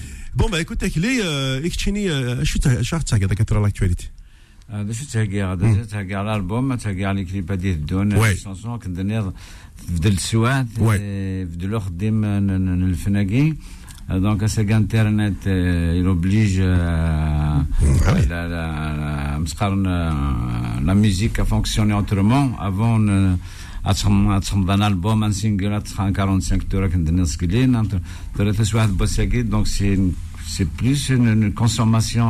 سناكي 0.30 0.36
بون 0.36 0.50
با 0.50 0.58
ايكوت 0.58 0.84
كلي 0.84 1.22
اكتشيني 1.66 2.44
شو 2.44 2.58
شو 2.80 2.98
تاعي 2.98 3.24
هذاك 3.24 3.48
ترى 3.48 3.62
لاكتواليتي 3.62 4.10
هذا 4.70 4.92
شو 4.92 5.04
تاقي 5.12 5.42
هذا 5.42 5.84
تاقي 5.84 6.14
على 6.14 6.32
الالبوم 6.32 6.74
تاقي 6.74 7.04
على 7.04 7.20
الكليب 7.20 7.52
هذه 7.52 7.70
الدون 7.70 8.34
شونسون 8.34 8.78
كندير 8.78 9.32
فدل 9.88 10.12
السواد 10.12 10.68
فدلو 10.68 11.80
خديم 11.80 12.24
الفناقي 12.24 13.54
دونك 14.10 14.46
ساق 14.46 14.70
انترنت 14.70 15.42
il 16.00 16.06
oblige 16.08 16.60
la, 18.28 18.48
la, 18.48 19.38
la 20.84 20.94
musique 20.94 21.38
à 21.38 21.44
fonctionner 21.44 21.94
autrement 23.86 24.30
avant 24.30 24.36
اتخمض 24.36 24.70
انا 24.70 24.86
البوم 24.86 25.24
ان 25.24 25.32
سينجل 25.32 25.72
اتخان 25.72 26.16
45 26.16 26.68
تورا 26.68 26.88
كندير 26.88 27.24
سكلين 27.24 27.88
ثلاثة 28.36 28.76
واحد 28.78 28.88
بوساكي 28.88 29.42
دونك 29.42 29.66
سي 29.66 30.10
سي 30.46 30.66
بلوس 30.82 31.12
une 31.12 31.52
consommation 31.54 32.28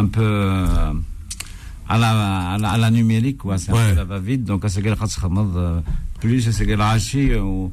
un 0.00 0.06
peu 0.16 0.64
à 1.88 1.96
la, 2.02 2.10
à 2.54 2.58
la, 2.58 2.70
à 2.70 2.76
la 2.76 2.90
numérique 2.90 3.38
quoi 3.38 3.58
c'est 3.58 3.70
un 3.72 3.74
peu 3.74 3.94
la 3.96 4.04
va 4.04 4.18
vite 4.18 4.44
donc 4.44 4.64
c'est 4.66 4.82
qu'elle 4.82 4.96
خدمض 4.96 5.82
plus 6.20 6.40
c'est 6.50 6.66
qu'elle 6.66 6.80
عاشي 6.80 7.36
و 7.36 7.72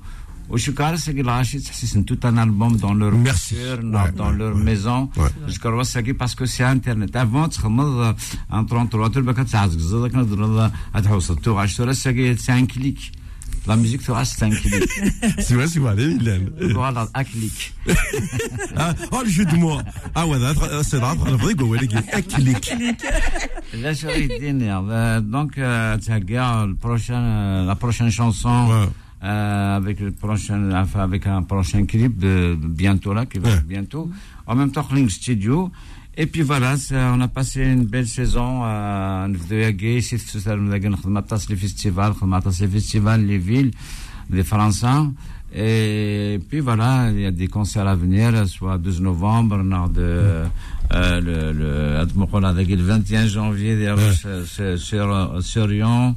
وشكار 0.50 0.98
c'est 0.98 1.14
qu'elle 1.14 1.30
عاشي 1.30 1.60
تحسيس 1.60 1.98
tout 1.98 2.20
un 2.24 2.38
album 2.38 2.78
dans 2.78 2.94
leur 2.94 3.16
voiture 3.16 3.80
dans 4.18 4.32
leur 4.32 4.56
maison 4.56 5.10
شكار 5.48 5.74
وساكي 5.74 6.14
parce 6.14 6.36
que 6.36 6.46
c'est 6.46 6.64
internet 6.64 7.16
avant 7.16 7.50
تخمض 7.50 8.16
ان 8.54 8.68
33 8.68 9.08
تربا 9.08 9.32
كتعزق 9.32 9.78
زاد 9.80 10.12
كنضرب 10.12 10.72
هتحوصل 10.96 11.36
تو 11.36 11.58
عشتو 11.58 11.84
راه 11.84 11.94
c'est 11.94 12.52
un 12.52 12.66
clic 12.66 13.12
La 13.68 13.76
musique 13.76 14.04
sera 14.04 14.24
5 14.24 14.54
clics. 14.62 14.90
c'est 15.40 15.56
vrai, 15.56 15.68
c'est 15.68 15.80
vrai, 15.80 15.96
Hélène. 16.00 16.52
Voilà, 16.74 17.08
un 17.16 17.24
clic. 17.24 17.74
oh, 19.12 19.22
le 19.24 19.30
jeu 19.30 19.46
de 19.46 19.56
mots. 19.56 19.80
Ah 20.14 20.28
ouais, 20.28 20.38
c'est 20.84 20.98
vrai, 20.98 21.14
on 21.20 21.36
va 21.36 21.46
rigoler, 21.48 21.90
un 22.14 22.22
clic. 22.22 22.76
Là, 23.82 23.94
je 23.94 24.06
vais 24.06 24.28
dire, 24.40 24.82
donc, 25.24 25.54
tu 25.54 25.64
as 25.64 25.98
la 27.70 27.76
prochaine 27.76 28.12
chanson. 28.12 28.88
Euh, 29.23 29.77
avec 29.77 30.01
le 30.01 30.13
prochain, 30.13 30.71
enfin, 30.73 31.01
avec 31.01 31.27
un 31.27 31.43
prochain 31.43 31.85
clip 31.85 32.17
de, 32.17 32.57
de 32.59 32.67
bientôt 32.67 33.13
là, 33.13 33.27
qui 33.27 33.39
va 33.39 33.51
ouais. 33.51 33.61
bientôt. 33.67 34.11
En 34.47 34.55
même 34.55 34.73
temps, 34.73 34.87
Link 34.95 35.11
Studio. 35.11 35.71
Et 36.17 36.27
puis 36.27 36.41
voilà, 36.41 36.75
on 36.93 37.21
a 37.21 37.29
passé 37.29 37.63
une 37.63 37.85
belle 37.85 38.09
saison 38.09 38.63
à 38.65 39.27
Nvdoyagé, 39.29 39.99
ici, 39.99 40.17
les 40.17 41.57
festivals, 41.57 42.13
les 42.61 42.67
festivals, 42.67 43.27
les 43.27 43.39
villes, 43.39 43.71
les 44.31 44.43
Français. 44.43 44.87
Et 45.55 46.41
puis 46.49 46.61
voilà, 46.61 47.11
il 47.11 47.21
y 47.21 47.27
a 47.27 47.31
des 47.31 47.49
concerts 47.49 47.87
à 47.87 47.97
venir, 47.97 48.49
soit 48.49 48.79
12 48.79 49.03
novembre, 49.03 49.63
nord 49.63 49.91
de, 49.91 50.01
euh, 50.03 51.21
le, 51.21 51.53
le, 51.53 52.77
le 52.77 52.83
21 52.83 53.27
janvier, 53.27 53.77
ouais. 53.93 54.77
sur, 54.79 55.43
sur 55.43 55.67
Lyon. 55.67 56.17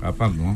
Ah, 0.00 0.12
pardon. 0.12 0.54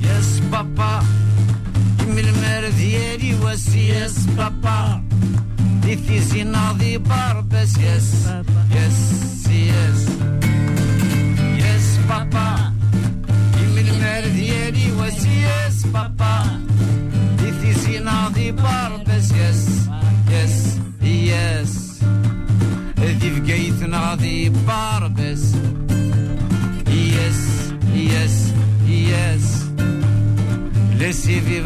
yes, 0.00 0.40
papa. 0.50 1.02
Was 3.42 3.74
yes, 3.74 4.26
papa. 4.36 5.02
Difícil 5.80 6.52
de 6.78 6.98
barbas, 6.98 7.76
yes, 7.76 8.26
yes, 8.26 8.55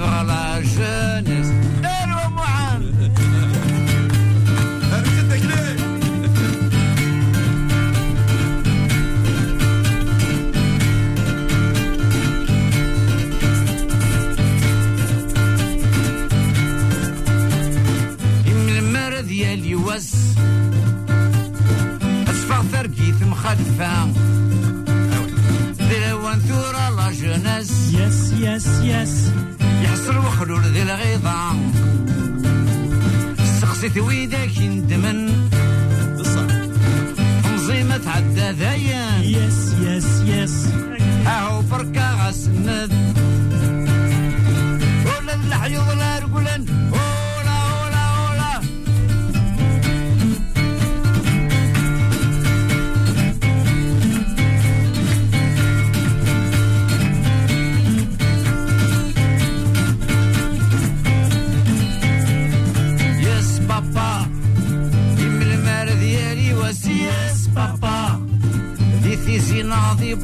vivre 0.01 0.25
la 0.25 0.63
jeunesse. 0.63 1.53
ديالي 19.21 19.75
واس 19.75 20.15
اصفر 22.29 22.63
ثرقيت 22.73 23.23
مخلفة 23.23 24.13
دلوان 25.79 26.39
ثورة 26.39 26.89
لا 26.91 27.13
جوناس 27.13 27.71
يس 27.95 28.33
يس 28.33 28.67
يس 28.83 29.31
وخلول 30.51 30.73
ذي 30.73 30.83
الغيضة 30.83 31.53
سقسيت 33.61 33.99
ويدك 33.99 34.61
يندمن. 34.61 35.49
مزيمة 37.55 37.97
تعدى 37.97 38.51
ذاين 38.51 39.23
يس 39.23 39.75
يس 39.81 40.23
يس 40.27 40.67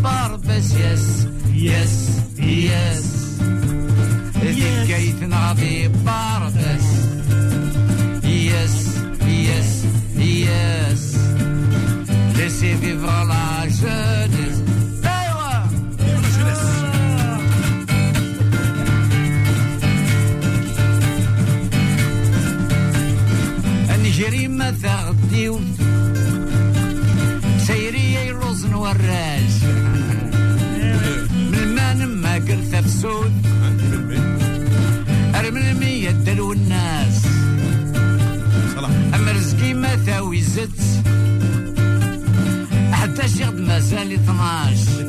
barbers, 0.03 0.79
yes, 0.79 1.27
yes, 1.53 2.23
yes. 2.39 3.39
yes. 4.43 4.57
yes. 4.57 4.89
yes. 4.89 6.06
زدت. 40.57 40.81
حتى 42.93 43.29
شغد 43.29 43.61
مازال 43.61 44.13
12 44.13 45.07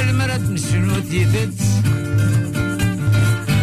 المرات 0.00 0.40
مشنوت 0.40 1.12
يدت 1.12 1.60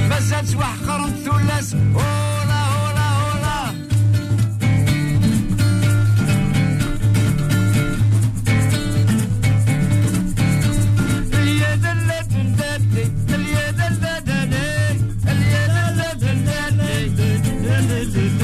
مازالت 0.09 0.47
سواح 0.49 0.75
قرن 0.87 1.13
ثلاث. 1.25 1.75
هولا 1.75 2.61
هولا 2.73 3.07
هولا. 3.17 3.73
اليد 11.33 11.85
اللي 11.85 12.19
تندتي 12.31 13.03
اليد 13.35 13.79
اللي 13.89 14.15
تندتي 14.25 14.95
اليد 15.31 16.23
اللي 16.23 16.59
تندتي 17.59 18.42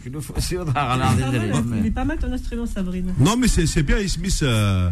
يشكلوا 0.00 0.20
في 0.20 0.40
سيوط 0.40 0.76
على 0.76 1.04
Il 1.04 1.20
est 1.20 1.34
العظيم 1.34 1.94
pas 1.94 2.04
mal 2.04 2.18
ton 2.18 2.32
instrument, 2.32 2.66
Sabrine. 2.66 3.14
Non, 3.18 3.36
mais 3.36 3.48
c'est 3.48 3.66
c'est 3.66 3.82
bien, 3.82 3.98
Smith. 4.08 4.40
Euh, 4.42 4.90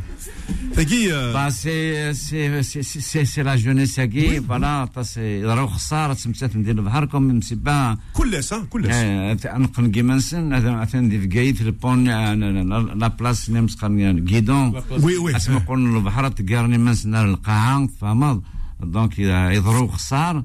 Tagui, 0.74 1.11
euh, 1.11 1.33
Bah, 1.33 1.50
c'est 1.50 2.12
c'est 2.14 2.62
c'est 2.62 2.83
c'est 2.83 3.24
c'est 3.24 3.42
la 3.42 3.57
jeunesse 3.57 3.98
هكي 4.00 4.40
فوالا 4.40 4.88
سي 5.02 5.42
ضرو 5.42 5.66
خساره 5.66 6.14
تمثات 6.14 6.57
ندير 6.57 6.78
البحر 6.78 7.04
كوم 7.04 7.28
مسبا 7.28 7.96
كلس 8.12 8.52
ها 8.52 8.66
كلس 8.70 8.94
نقن 9.46 9.90
كيمانسن 9.90 10.52
اثن 10.52 11.09
دي 11.09 11.20
فكايت 11.20 11.61
البون 11.61 12.04
لا 12.98 13.09
بلاس 13.09 13.50
نمس 13.50 13.74
قرن 13.74 14.24
كيدون 14.24 14.83
وي 15.02 15.16
وي 15.16 15.37
اسمع 15.37 15.59
قول 15.66 15.96
البحر 15.96 16.28
تقارني 16.28 16.78
منسن 16.78 17.14
القاعه 17.14 17.88
فهمض 18.00 18.42
دونك 18.80 19.18
يضرو 19.18 19.87
خسار 19.88 20.37
اي 20.37 20.44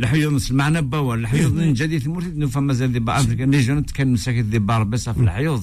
الحيوض 0.00 0.42
المعنبة 0.50 1.16
من 1.48 1.72
جديد 1.72 2.08
مرتد 2.08 2.44
فما 2.44 2.72
زال 2.72 2.92
دي 2.92 3.02
افريكا 3.08 3.44
نيجون 3.46 3.82
كان 3.82 4.12
مساكن 4.12 4.50
دي 4.50 4.58
باربس 4.58 5.08
في 5.08 5.20
الحيوض. 5.20 5.62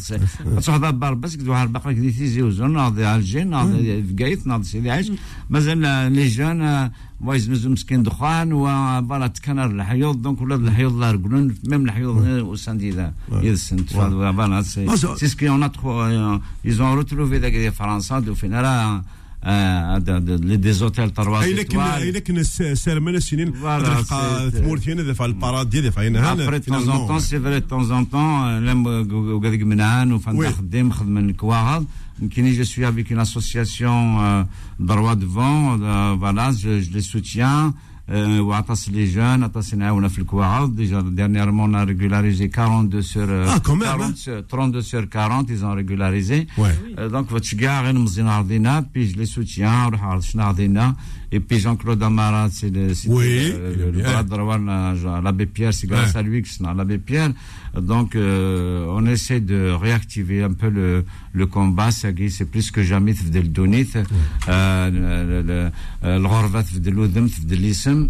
تروح 0.61 0.77
دار 0.77 0.91
باربس 0.91 1.35
كدوها 1.35 1.65
باقي 1.65 1.93
كدي 1.93 2.11
تيزي 2.11 2.41
وزون 2.41 2.73
ناض 2.73 2.99
ناضي 2.99 4.03
في 4.03 4.15
فقايت 4.15 4.47
ناضي 4.47 4.63
سيدي 4.63 4.91
عايش. 4.91 5.11
مازال 5.49 6.13
نيجون 6.13 6.89
وايز 7.21 7.49
مزو 7.49 7.69
مسكين 7.69 8.03
دخان 8.03 8.53
وبالا 8.53 9.27
تكنر 9.27 9.65
الحيوض. 9.65 10.21
دونك 10.21 10.41
ولاد 10.41 10.63
الحيوض 10.63 10.99
لا 10.99 11.11
رجلون 11.11 11.55
ميم 11.67 11.85
الحيوض 11.85 12.17
وساندي 12.47 12.89
ذا 12.89 13.13
يدسن 13.31 13.85
تفضل 13.85 14.33
بارات 14.33 14.65
سي 14.65 15.27
سكي 15.27 15.49
اون 15.49 15.63
اتخو 15.63 16.03
ايزون 16.65 16.93
روتروفي 16.93 17.37
ذاك 17.37 17.69
فرنسا 17.69 18.19
دو 18.19 18.35
فينا 18.35 19.03
راه 19.44 19.98
دي 20.56 20.72
زوتيل 20.72 21.10
تروا 21.10 21.42
اي 21.42 21.54
لكن 21.54 21.80
اي 21.80 22.10
لكن 22.10 22.42
سيرمنا 22.74 23.16
السنين 23.16 23.52
Voilà, 23.52 24.04
c'est- 24.04 24.56
ثمورتي 24.58 24.92
انا 24.92 25.02
ذا 25.12 25.24
الباراد 25.24 25.70
ديالي 25.70 25.90
فاين 25.90 26.16
Après, 26.24 26.60
de 26.60 26.64
temps 26.70 26.88
en 26.88 27.06
temps, 27.06 27.20
c'est 27.20 27.38
vrai, 27.38 27.60
de 27.60 27.66
temps 27.66 27.90
en 27.90 28.04
temps, 28.04 28.44
euh, 28.44 28.60
لم 28.60 28.86
وقاعد 29.36 29.62
منان 29.62 30.12
وفن 30.12 30.36
Oui. 30.36 30.46
نخدم 30.46 30.90
خدمة 30.90 31.20
الكواغض 31.20 31.86
يمكن 32.22 32.54
je 32.54 32.62
suis 32.64 32.84
avec 32.84 33.10
une 33.10 33.18
association 33.18 34.20
euh, 34.20 34.44
droit 34.80 35.14
devant 35.16 35.78
euh, 35.80 36.14
voilà 36.18 36.50
je, 36.52 36.80
je 36.80 36.90
les 36.90 37.02
soutiens 37.02 37.66
euh, 37.66 37.70
وعطس 38.40 38.88
les 38.88 39.06
jeunes 39.16 39.42
عطس 39.42 39.74
نعاونا 39.74 40.08
في 40.08 40.18
الكواغض 40.18 40.76
déjà 40.80 41.02
dernièrement 41.02 41.64
on 41.66 41.74
a 41.74 41.84
régularisé 41.84 42.48
42 42.48 43.02
sur 43.02 43.22
euh, 43.28 43.46
Ah, 43.48 43.58
quand 43.64 43.74
même, 43.76 43.88
40 43.88 44.02
hein. 44.02 44.12
sur- 44.16 44.46
32 44.46 44.82
sur 44.82 45.08
40 45.08 45.50
ils 45.50 45.64
ont 45.64 45.74
régularisé 45.74 46.46
Ouais. 46.58 46.74
Euh, 46.98 47.08
donc 47.10 47.32
وتشجع 47.32 47.82
غير 47.82 47.98
مزيان 47.98 48.28
عرضينا 48.28 48.80
puis 48.94 49.06
je 49.10 49.16
les 49.16 49.26
soutiens 49.26 49.86
نروح 49.86 50.04
عرض 50.04 50.22
شنو 50.22 50.42
عرضينا 50.42 50.94
et 51.32 51.40
puis 51.40 51.58
Jean-Claude 51.58 52.02
Amara 52.02 52.48
c'est 52.52 52.70
le 52.70 52.94
c'est 52.94 53.08
Oui, 53.08 53.52
le- 53.52 53.74
le- 53.74 53.84
le 53.90 53.98
bien. 54.00 54.02
bras 54.12 54.22
droit 54.22 54.58
de 54.58 55.24
l'abbé 55.24 55.46
Pierre 55.46 55.74
c'est 55.74 55.86
grâce 55.86 56.12
Ouais. 56.14 56.20
à 56.20 56.22
lui 56.22 56.42
que 56.42 56.48
c'est 56.48 56.62
dans 56.62 56.72
l'abbé 56.74 56.98
Pierre 56.98 57.32
donc 57.92 58.14
euh, 58.14 58.86
on 58.88 59.04
essaie 59.06 59.40
de 59.40 59.70
réactiver 59.70 60.42
un 60.42 60.52
peu 60.52 60.68
le 60.70 61.04
le 61.32 61.46
combat 61.46 61.90
c'est 61.90 62.14
c'est 62.36 62.48
plus 62.50 62.70
que 62.70 62.82
jamais 62.82 63.12
في 63.12 63.22
الدونيت 63.38 63.88
الغربة 66.04 66.62
في 66.62 66.88
الودم 66.88 67.26
في 67.28 67.38
الاسم 67.54 68.06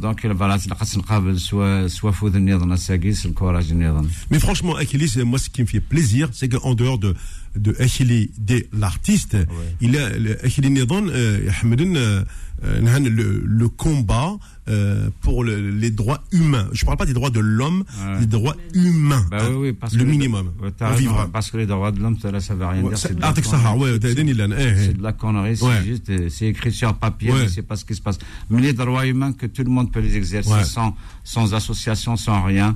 دونك 0.00 0.32
فوالا 0.32 0.56
تلقى 0.56 0.86
نقابل 0.96 1.40
سوا 1.40 1.88
سوا 1.88 2.10
فوذ 2.10 2.36
النظام 2.36 2.76
ساقيس 2.76 3.26
الكوراج 3.26 3.70
النظام 3.72 4.08
Mais 4.30 4.38
franchement, 4.38 4.74
Achilles, 4.76 5.24
moi, 5.24 5.38
ce 5.38 5.48
qui 5.50 5.62
me 5.62 5.66
fait 5.66 5.80
plaisir, 5.80 6.28
c'est 6.32 6.48
qu'en 6.48 6.74
dehors 6.74 6.98
de, 6.98 7.14
de 7.55 7.75
Achilles, 7.79 8.29
de 8.37 8.65
l'artiste, 8.77 9.37
il 9.81 9.97
a, 9.97 10.09
le- 10.17 10.43
Achilles 10.45 10.69
Nidon, 10.69 11.07
euh, 11.09 12.21
euh, 12.63 12.99
le, 12.99 13.43
le 13.45 13.69
combat 13.69 14.37
euh, 14.67 15.09
pour 15.21 15.43
le, 15.43 15.71
les 15.71 15.89
droits 15.89 16.21
humains. 16.31 16.67
Je 16.73 16.83
ne 16.83 16.85
parle 16.85 16.97
pas 16.97 17.05
des 17.05 17.13
droits 17.13 17.29
de 17.29 17.39
l'homme, 17.39 17.83
ouais. 18.05 18.19
des 18.19 18.25
droits 18.27 18.55
humains. 18.73 19.25
Bah 19.31 19.37
oui, 19.49 19.55
oui, 19.55 19.73
parce 19.73 19.95
le 19.95 20.05
minimum. 20.05 20.51
Le, 20.61 20.95
vivre. 20.95 21.27
Parce 21.33 21.49
que 21.49 21.57
les 21.57 21.65
droits 21.65 21.91
de 21.91 21.99
l'homme, 21.99 22.17
ça, 22.19 22.37
ça 22.39 22.53
ne 22.53 22.59
veut 22.59 22.65
rien 22.65 22.83
ouais, 22.83 22.89
dire. 22.89 22.97
C'est 22.97 23.15
de, 23.15 23.21
la 23.21 23.33
connerie. 23.33 23.99
C'est 24.77 24.97
de 24.97 25.03
la 25.03 25.13
connerie. 25.13 25.57
C'est 25.57 25.83
juste, 25.83 26.09
euh, 26.09 26.29
c'est 26.29 26.47
écrit 26.47 26.71
sur 26.71 26.93
papier, 26.93 27.31
mais 27.33 27.47
c'est 27.47 27.63
pas 27.63 27.77
ce 27.77 27.85
qui 27.85 27.95
se 27.95 28.01
passe. 28.01 28.19
Mais 28.49 28.61
les 28.61 28.73
droits 28.73 29.07
humains 29.07 29.33
que 29.33 29.47
tout 29.47 29.63
le 29.63 29.71
monde 29.71 29.91
peut 29.91 30.01
les 30.01 30.15
exercer 30.17 30.63
sans, 30.65 30.95
sans 31.23 31.53
association, 31.53 32.15
sans 32.15 32.43
rien. 32.43 32.75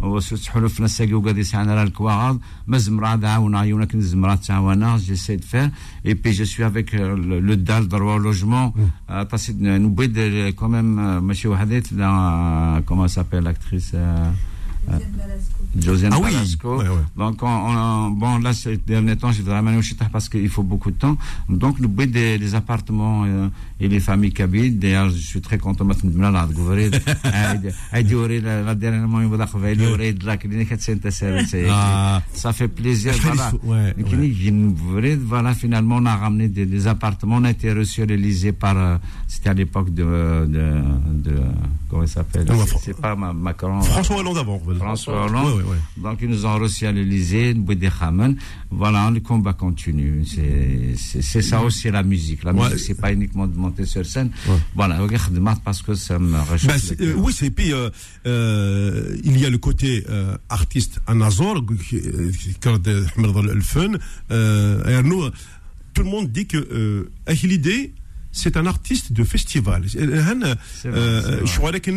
وتحلف 0.00 0.80
نساقي 0.80 1.14
وقادي 1.14 1.44
سعنا 1.44 1.74
راه 1.74 1.82
الكواغاض 1.82 2.38
ما 2.66 2.78
زمرا 2.78 3.20
عاونا 3.28 3.58
عيونا 3.58 3.84
كن 3.84 4.00
زمرا 4.00 4.34
تعاونا 4.34 4.96
جيسي 4.96 5.36
دو 5.36 5.46
فير 5.46 5.70
اي 6.06 6.14
بي 6.14 6.30
جو 6.30 6.44
سوي 6.44 6.66
افيك 6.66 6.94
لو 6.94 7.54
دال 7.54 7.88
دروا 7.88 8.18
لوجمون 8.18 8.72
تصيد 9.30 9.62
نبيد 9.62 10.54
كوميم 10.54 10.84
ماشي 11.24 11.48
وحديت 11.48 11.88
كومون 12.86 13.08
سابيل 13.08 13.44
لاكتريس 13.44 13.96
Josiane 15.78 16.14
ah 16.14 16.20
Palasco. 16.20 16.78
Oui. 16.78 16.84
Ouais, 16.84 16.88
ouais. 16.88 17.04
Donc, 17.16 17.42
on, 17.42 17.46
on, 17.46 18.10
bon, 18.10 18.38
là, 18.38 18.52
ces 18.52 18.76
derniers 18.76 19.16
temps, 19.16 19.32
je 19.32 19.42
voudrais 19.42 19.76
au 19.76 19.82
Chita 19.82 20.06
parce 20.10 20.28
qu'il 20.28 20.48
faut 20.48 20.62
beaucoup 20.62 20.90
de 20.90 20.96
temps. 20.96 21.16
Donc, 21.48 21.78
le 21.78 21.88
but 21.88 22.10
des, 22.10 22.38
des 22.38 22.54
appartements 22.54 23.24
euh, 23.24 23.48
et 23.81 23.87
les 23.87 23.99
familles 23.99 24.31
kabyles, 24.31 24.77
d'ailleurs, 24.77 25.09
je 25.09 25.17
suis 25.17 25.41
très 25.41 25.57
content 25.57 25.83
de 25.83 25.93
me 26.03 26.31
la 26.31 26.45
découvrir. 26.45 26.91
la 27.23 28.75
dernière 28.75 29.09
fois, 29.09 29.41
ça 32.33 32.53
fait 32.53 32.67
plaisir. 32.67 33.13
Voilà. 33.23 33.51
Ouais, 33.63 33.95
voilà, 35.25 35.53
finalement, 35.55 35.95
on 35.97 36.05
a 36.05 36.15
ramené 36.15 36.47
des, 36.47 36.67
des 36.67 36.85
appartements. 36.85 37.37
On 37.37 37.43
a 37.43 37.49
été 37.49 37.73
reçus 37.73 38.03
à 38.03 38.05
l'Elysée 38.05 38.51
par, 38.51 38.77
euh, 38.77 38.97
c'était 39.27 39.49
à 39.49 39.53
l'époque 39.55 39.91
de, 39.91 40.45
de, 40.47 40.81
de, 41.13 41.35
comment 41.89 42.03
il 42.03 42.07
s'appelle? 42.07 42.45
C'est 42.81 42.99
pas 42.99 43.15
Macron. 43.15 43.81
François 43.81 44.17
Hollande 44.17 44.37
avant. 44.37 44.61
François 44.77 45.25
Hollande. 45.25 45.55
Ouais, 45.57 45.63
ouais, 45.63 45.77
Donc, 45.97 46.19
ils 46.21 46.29
nous 46.29 46.45
ont 46.45 46.59
reçus 46.59 46.85
à 46.85 46.91
l'Elysée, 46.91 47.55
Voilà, 48.69 49.09
le 49.09 49.21
combat 49.21 49.53
continue. 49.53 50.23
C'est 50.25 51.41
ça 51.41 51.61
aussi 51.61 51.89
la 51.89 52.03
musique. 52.03 52.43
La 52.43 52.53
musique, 52.53 52.79
c'est 52.79 52.99
pas 52.99 53.11
uniquement 53.11 53.47
de 53.47 53.57
monter 53.71 53.85
sur 53.85 54.05
scène. 54.05 54.31
Voilà, 54.75 54.99
parce 55.63 55.81
que 55.81 55.95
ça 55.95 56.19
me 56.19 56.31
bah, 56.31 56.45
euh, 56.99 57.13
Oui, 57.15 57.31
c'est 57.33 57.49
puis 57.51 57.71
euh, 57.73 57.89
euh, 58.25 59.15
il 59.23 59.39
y 59.39 59.45
a 59.45 59.49
le 59.49 59.57
côté 59.57 60.05
artiste 60.49 60.99
Anazor, 61.07 61.55
le 61.55 61.61
fun. 63.61 63.93
Euh, 64.31 65.31
tout 65.93 66.03
le 66.03 66.09
monde 66.09 66.31
dit 66.31 66.47
que 66.47 67.09
Ahilide, 67.25 67.91
c'est 68.31 68.55
un 68.57 68.65
artiste 68.65 69.13
de 69.13 69.23
festival. 69.23 69.83
Je 69.87 71.57
crois 71.57 71.71
que 71.71 71.91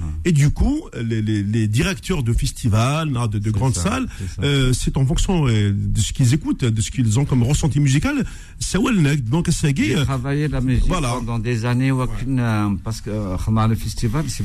Mmh. 0.00 0.04
Et 0.24 0.32
du 0.32 0.50
coup, 0.50 0.82
les, 0.94 1.66
directeurs 1.66 2.22
de 2.22 2.32
festivals, 2.32 3.10
de, 3.10 3.50
grandes 3.50 3.74
salles, 3.74 4.06
euh, 4.42 4.72
c'est 4.72 4.96
en 4.96 5.06
fonction 5.06 5.46
euh, 5.46 5.72
de 5.72 6.00
ce 6.00 6.12
qu'ils 6.12 6.34
écoutent, 6.34 6.64
de 6.64 6.80
ce 6.80 6.90
qu'ils 6.90 7.18
ont 7.18 7.24
comme 7.24 7.42
ressenti 7.42 7.80
musical. 7.80 8.24
C'est 8.58 8.78
donc 9.28 9.48
c'est 9.50 9.72
gay. 9.72 9.96
Euh, 9.96 10.04
travaillé 10.04 10.48
la 10.48 10.60
musique 10.60 10.86
voilà. 10.86 11.10
pendant 11.10 11.38
des 11.38 11.64
années 11.64 11.92
ouais. 11.92 12.06
parce 12.84 13.00
que 13.00 13.10
le 13.10 13.74
festival, 13.74 14.24
c'est 14.28 14.44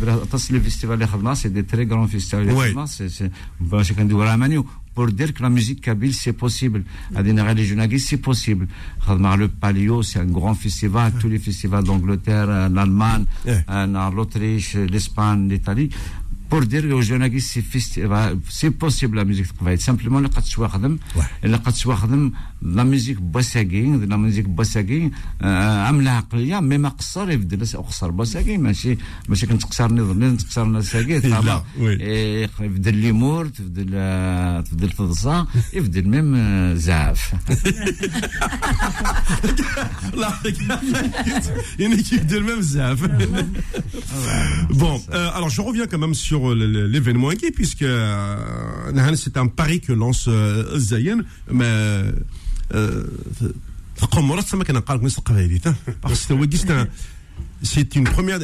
le 0.52 0.60
festival 0.60 1.00
c'est 1.36 1.54
des 1.54 1.64
très 1.64 1.86
grands 1.86 2.08
festivals. 2.08 2.52
Ouais. 2.52 2.74
C'est 2.88 3.32
bah, 3.60 3.82
pour 4.96 5.08
dire 5.08 5.34
que 5.34 5.44
la 5.44 5.50
musique 5.50 5.82
kabyle, 5.82 6.14
c'est 6.14 6.34
possible. 6.34 6.84
À 7.14 7.22
les 7.22 8.00
c'est 8.00 8.18
possible. 8.18 8.68
Le 9.08 9.48
Palio, 9.48 10.02
c'est 10.02 10.20
un 10.20 10.26
grand 10.26 10.56
festival. 10.56 11.12
Tous 11.20 11.28
les 11.28 11.40
festivals 11.40 11.84
d'Angleterre, 11.84 12.48
l'Allemagne, 12.70 13.26
l'Autriche, 14.16 14.76
l'Espagne, 14.76 15.50
l'Italie 15.50 15.90
pour 16.51 16.63
dire 16.63 16.85
aux 16.93 17.01
jeunes 17.01 17.31
c'est 18.59 18.71
possible 18.71 19.17
la 19.17 19.25
musique 19.25 19.47
تقبايل 19.47 19.81
simplement 19.81 20.17
اللي 20.17 20.29
قد 20.29 20.43
تسوا 20.43 20.69
خدم 20.69 20.99
اللي 21.45 21.57
قد 21.57 21.73
تسوا 21.73 21.95
خدم 21.95 22.33
لا 22.63 22.85
ميوزيك 22.85 23.21
بوساكي 23.21 23.83
لا 23.83 24.17
ميوزيك 24.17 24.45
بوساكي 24.45 25.11
عامله 25.43 26.11
عقليه 26.11 26.61
مي 26.61 26.79
ما 26.79 26.89
قصر 26.89 27.31
يبدل 27.31 27.67
اقصر 27.75 28.11
بوساكي 28.11 28.59
ماشي 28.59 28.99
ماشي 29.29 29.47
كنتقصر 29.47 29.93
نظر 29.93 30.15
نتقصر 30.15 30.65
نساكي 30.65 31.19
لا 31.19 31.63
يبدل 32.61 32.95
ليمور 32.95 33.47
تبدل 33.47 33.91
تبدل 34.71 34.91
فضصه 34.91 35.47
يبدل 35.73 36.09
ميم 36.09 36.77
زعف 36.77 37.35
لا 40.15 40.33
يعني 41.79 42.05
يبدل 42.13 42.43
ميم 42.43 42.61
زعف 42.61 43.05
bon 44.83 44.95
euh, 45.13 45.37
alors 45.37 45.51
je 45.57 45.61
reviens 45.61 45.87
quand 45.91 46.03
même 46.05 46.15
sur 46.15 46.34
sur 46.35 46.55
l'événement 46.55 47.31
inquiet, 47.31 47.51
puisque 47.51 47.83
euh, 47.83 49.17
c'est 49.17 49.37
un 49.37 49.47
pari 49.47 49.81
que 49.81 49.93
lance 49.93 50.27
euh, 50.29 50.79
Zayen, 50.79 51.25
mais 51.51 52.05
c'est 57.63 57.97
une 57.97 58.05
première 58.05 58.39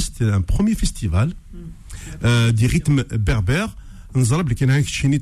c'était 0.00 0.24
un 0.24 0.40
premier 0.40 0.74
festival 0.74 1.32
euh, 2.24 2.52
du 2.52 2.66
rythme 2.66 3.04
berbère 3.04 3.76
نضرب 4.16 4.44
اللي 4.44 4.54
كان 4.54 4.70
هيك 4.70 4.86
شيني 4.86 5.18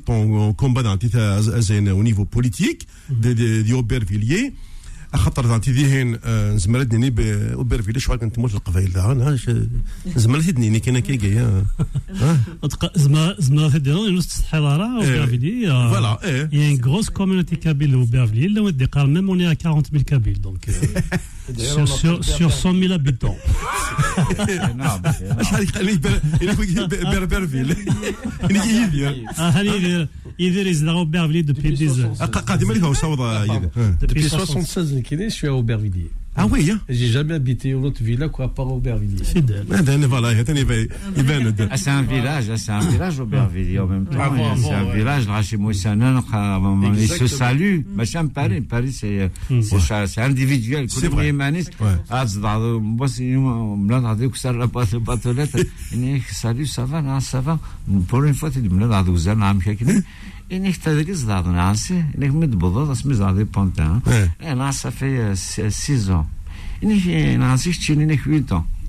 كومبا 0.57 0.95
au 0.95 2.03
niveau 2.03 2.25
politique 2.25 2.87
de, 3.09 3.33
de, 3.33 3.61
de 3.61 3.73
Aubervilliers 3.73 4.53
خاطر 5.14 5.58
تيدي 5.58 5.86
هين 5.86 6.18
زمرت 6.58 6.86
دني 6.86 7.10
بير 7.10 7.82
فيليش 7.82 8.08
وعاد 8.08 8.20
كنت 8.20 8.38
موت 8.38 8.54
القبائل 8.54 8.96
أنا 8.96 9.38
زمرت 10.06 10.50
دني 10.50 10.80
كاينة 10.80 11.00
كي 11.00 11.16
كي 11.16 11.62
زمرت 12.96 13.40
زمرت 13.40 13.76
دني 13.76 14.10
نص 14.10 14.38
الحضاره 14.38 14.98
وبيرفيلي 14.98 15.66
فوالا 15.66 16.24
اي 16.24 16.70
ان 16.70 16.80
غروس 16.84 17.10
كوميونيتي 17.10 17.56
كابيل 17.56 17.96
وبيرفيلي 17.96 18.48
لو 18.48 18.66
ودي 18.66 18.84
قال 18.84 19.10
ميم 19.10 19.28
اون 19.28 19.42
40 19.42 19.82
ميل 19.92 20.02
كابيل 20.02 20.40
دونك 20.40 20.70
سور 22.50 22.72
100 22.72 22.96
000 22.96 23.36
نعم 24.76 25.02
شحال 25.42 25.62
يخلي 25.62 26.00
بيرفيل 27.26 27.76
يدير 28.50 30.08
يدير 30.38 30.66
يزدغوا 30.66 31.04
بيرفيلي 31.04 31.42
دوبي 31.42 31.88
10 31.88 32.26
قادمه 32.26 32.74
لها 32.74 32.88
وصوضه 32.88 33.44
يدير 33.44 33.70
دوبي 34.02 34.28
76 34.28 35.01
je 35.10 35.28
suis 35.28 35.46
à 35.46 35.54
Aubervilliers. 35.54 36.10
Ah 36.34 36.46
oui, 36.50 36.70
hein 36.70 36.80
J'ai 36.88 37.08
jamais 37.08 37.34
habité 37.34 37.68
une 37.68 37.84
autre 37.84 38.02
villa 38.02 38.26
qu'à 38.30 38.48
part 38.48 38.72
Aubervilliers. 38.72 39.22
Fidèle. 39.22 39.66
Ah, 39.70 39.82
voilà, 40.08 40.28
ah, 40.30 41.76
c'est 41.76 41.90
un 41.90 42.02
village, 42.02 42.44
ah, 42.50 42.56
c'est 42.56 42.72
un 42.72 42.80
village 42.80 43.20
Aubervilliers 43.20 43.78
en 43.80 43.86
même 43.86 44.06
temps. 44.06 44.16
Ah, 44.18 44.30
c'est 44.56 44.72
un 44.72 44.94
village, 44.94 45.28
là, 45.28 45.42
chez 45.42 45.58
Moussanen, 45.58 46.22
ils 46.96 47.08
se 47.08 47.26
saluent. 47.26 47.84
Mais 47.94 48.06
c'est 48.06 48.16
un 48.16 48.28
Paris, 48.28 48.62
Paris, 48.62 48.92
c'est 48.92 49.30
c'est 49.60 50.20
individuel. 50.22 50.86
C'est 50.88 51.08
vrai. 51.08 51.34
Ah, 52.08 52.24
moi, 52.80 53.08
c'est 53.08 53.36
pas 54.72 54.86
batolette. 55.00 55.56
Salut, 56.30 56.66
ça 56.66 56.84
va, 56.86 57.20
ça 57.20 57.40
va? 57.42 57.58
Pour 58.08 58.24
une 58.24 58.34
fois, 58.34 58.50
tu 58.50 58.60
me 58.60 58.86
είναι 60.54 60.68
έχει 60.68 60.80
τα 60.80 60.92
δική 60.92 61.12
δάδων 61.12 61.58
άνση, 61.58 62.06
είναι 62.14 62.30
με 62.32 62.48
την 62.48 62.58
ποδόδα, 62.58 62.94
πόντα. 63.44 64.02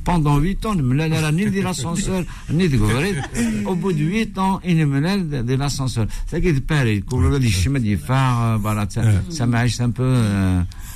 Pendant 0.05 0.37
8 0.37 0.65
ans, 0.65 0.73
il 0.75 0.83
me 0.83 0.95
ni 1.31 1.49
de 1.49 1.61
l'ascenseur, 1.61 2.25
ni 2.49 2.67
de. 2.67 2.77
Au 3.63 3.75
bout 3.75 3.93
de 3.93 4.03
8 4.03 4.37
ans, 4.37 4.59
il 4.65 4.85
me 4.85 4.99
l'a 4.99 5.17
de 5.17 5.53
l'ascenseur. 5.55 6.07
C'est 6.25 6.41
qui 6.41 6.49
est 6.49 6.59
pareil, 6.59 7.01
le 7.21 7.39
des 7.39 7.47
chemins 7.47 7.79
ça, 8.89 9.83
un 9.83 9.91
peu. 9.91 10.13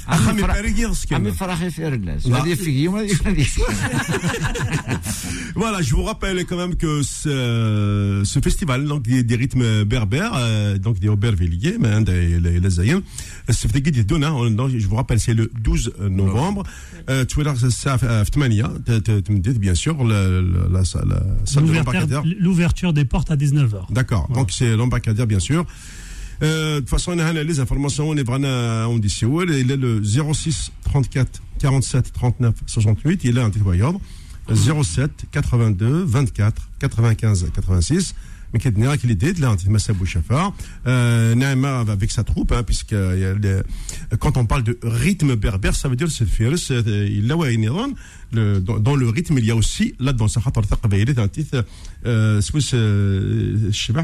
عمي 0.07 0.41
فرح 0.41 0.79
يغسك 0.79 1.13
عمي 1.13 1.31
فرح 1.31 1.61
يفير 1.61 1.93
الناس. 1.93 2.27
غادي 2.27 2.51
يفيك 2.51 2.75
يوم 2.75 2.95
غادي 3.25 3.45
Voilà, 5.55 5.81
je 5.81 5.91
vous 5.95 6.03
rappelle 6.03 6.45
quand 6.45 6.55
même 6.57 6.75
que 6.75 7.01
ce, 7.01 8.21
ce 8.23 8.39
festival 8.39 8.85
donc 8.85 9.01
des, 9.03 9.23
des 9.23 9.35
rythmes 9.35 9.83
berbères 9.83 10.33
euh, 10.35 10.77
donc 10.77 10.99
des 10.99 11.09
Aubervilliers 11.09 11.77
mais 11.79 11.99
des 12.03 12.39
les, 12.39 12.59
les 12.59 12.79
Aïens 12.79 13.01
c'est 13.49 13.67
euh, 13.67 13.71
fait 13.73 13.81
guide 13.81 14.05
donna 14.05 14.29
je 14.83 14.87
vous 14.87 14.95
rappelle 14.95 15.19
c'est 15.19 15.33
le 15.33 15.51
12 15.59 15.93
novembre. 16.09 16.61
Euh, 17.09 17.25
Twitter 17.25 17.53
ça 17.71 17.93
à 17.93 18.23
8 18.23 19.21
تمديد 19.25 19.57
بيان 19.59 19.75
سور 19.75 19.97
la 20.75 20.83
salle 20.85 21.15
l'ouverture 22.39 22.93
des 22.93 23.05
portes 23.05 23.31
à 23.31 23.35
19h. 23.35 23.91
D'accord. 23.91 24.29
Donc 24.33 24.51
c'est 24.51 24.75
l'embarcadère 24.75 25.27
bien 25.27 25.39
sûr. 25.39 25.65
Euh, 26.43 26.75
de 26.75 26.79
toute 26.81 26.89
façon, 26.89 27.13
on 27.13 27.19
a 27.19 27.43
les 27.43 27.59
informations, 27.59 28.09
on 28.09 28.15
est 28.15 28.23
vraiment, 28.23 28.47
dit 28.97 29.09
il 29.59 29.71
est 29.71 29.77
le 29.77 30.03
06 30.03 30.71
34 30.83 31.41
47 31.59 32.13
39 32.13 32.55
68, 32.65 33.23
il 33.23 33.37
est 33.37 33.41
un 33.41 33.49
petit 33.49 33.59
07 34.53 35.25
82 35.31 36.03
24 36.03 36.69
95 36.79 37.47
86 37.53 38.13
mais 38.13 38.13
qui 38.13 38.13
est 38.13 38.36
qu'il 38.97 39.11
est 39.11 39.15
Bouchafar, 39.93 40.53
euh, 40.85 41.35
avec 41.87 42.11
sa 42.11 42.23
troupe, 42.23 42.51
hein, 42.51 42.63
puisque 42.63 42.93
euh, 42.93 43.61
quand 44.19 44.37
on 44.37 44.45
parle 44.45 44.63
de 44.63 44.77
rythme 44.83 45.35
berbère, 45.35 45.75
ça 45.75 45.89
veut 45.89 45.95
dire 45.95 46.09
c'est 46.11 46.27
euh, 46.71 47.07
il 47.09 47.27
le, 48.31 48.59
dans, 48.59 48.79
dans 48.79 48.95
le 48.95 49.07
rythme, 49.09 49.37
il 49.37 49.45
y 49.45 49.51
a 49.51 49.55
aussi, 49.55 49.95
là, 49.99 50.11
dans 50.11 50.27
sa 50.27 50.41
khatar 50.41 50.65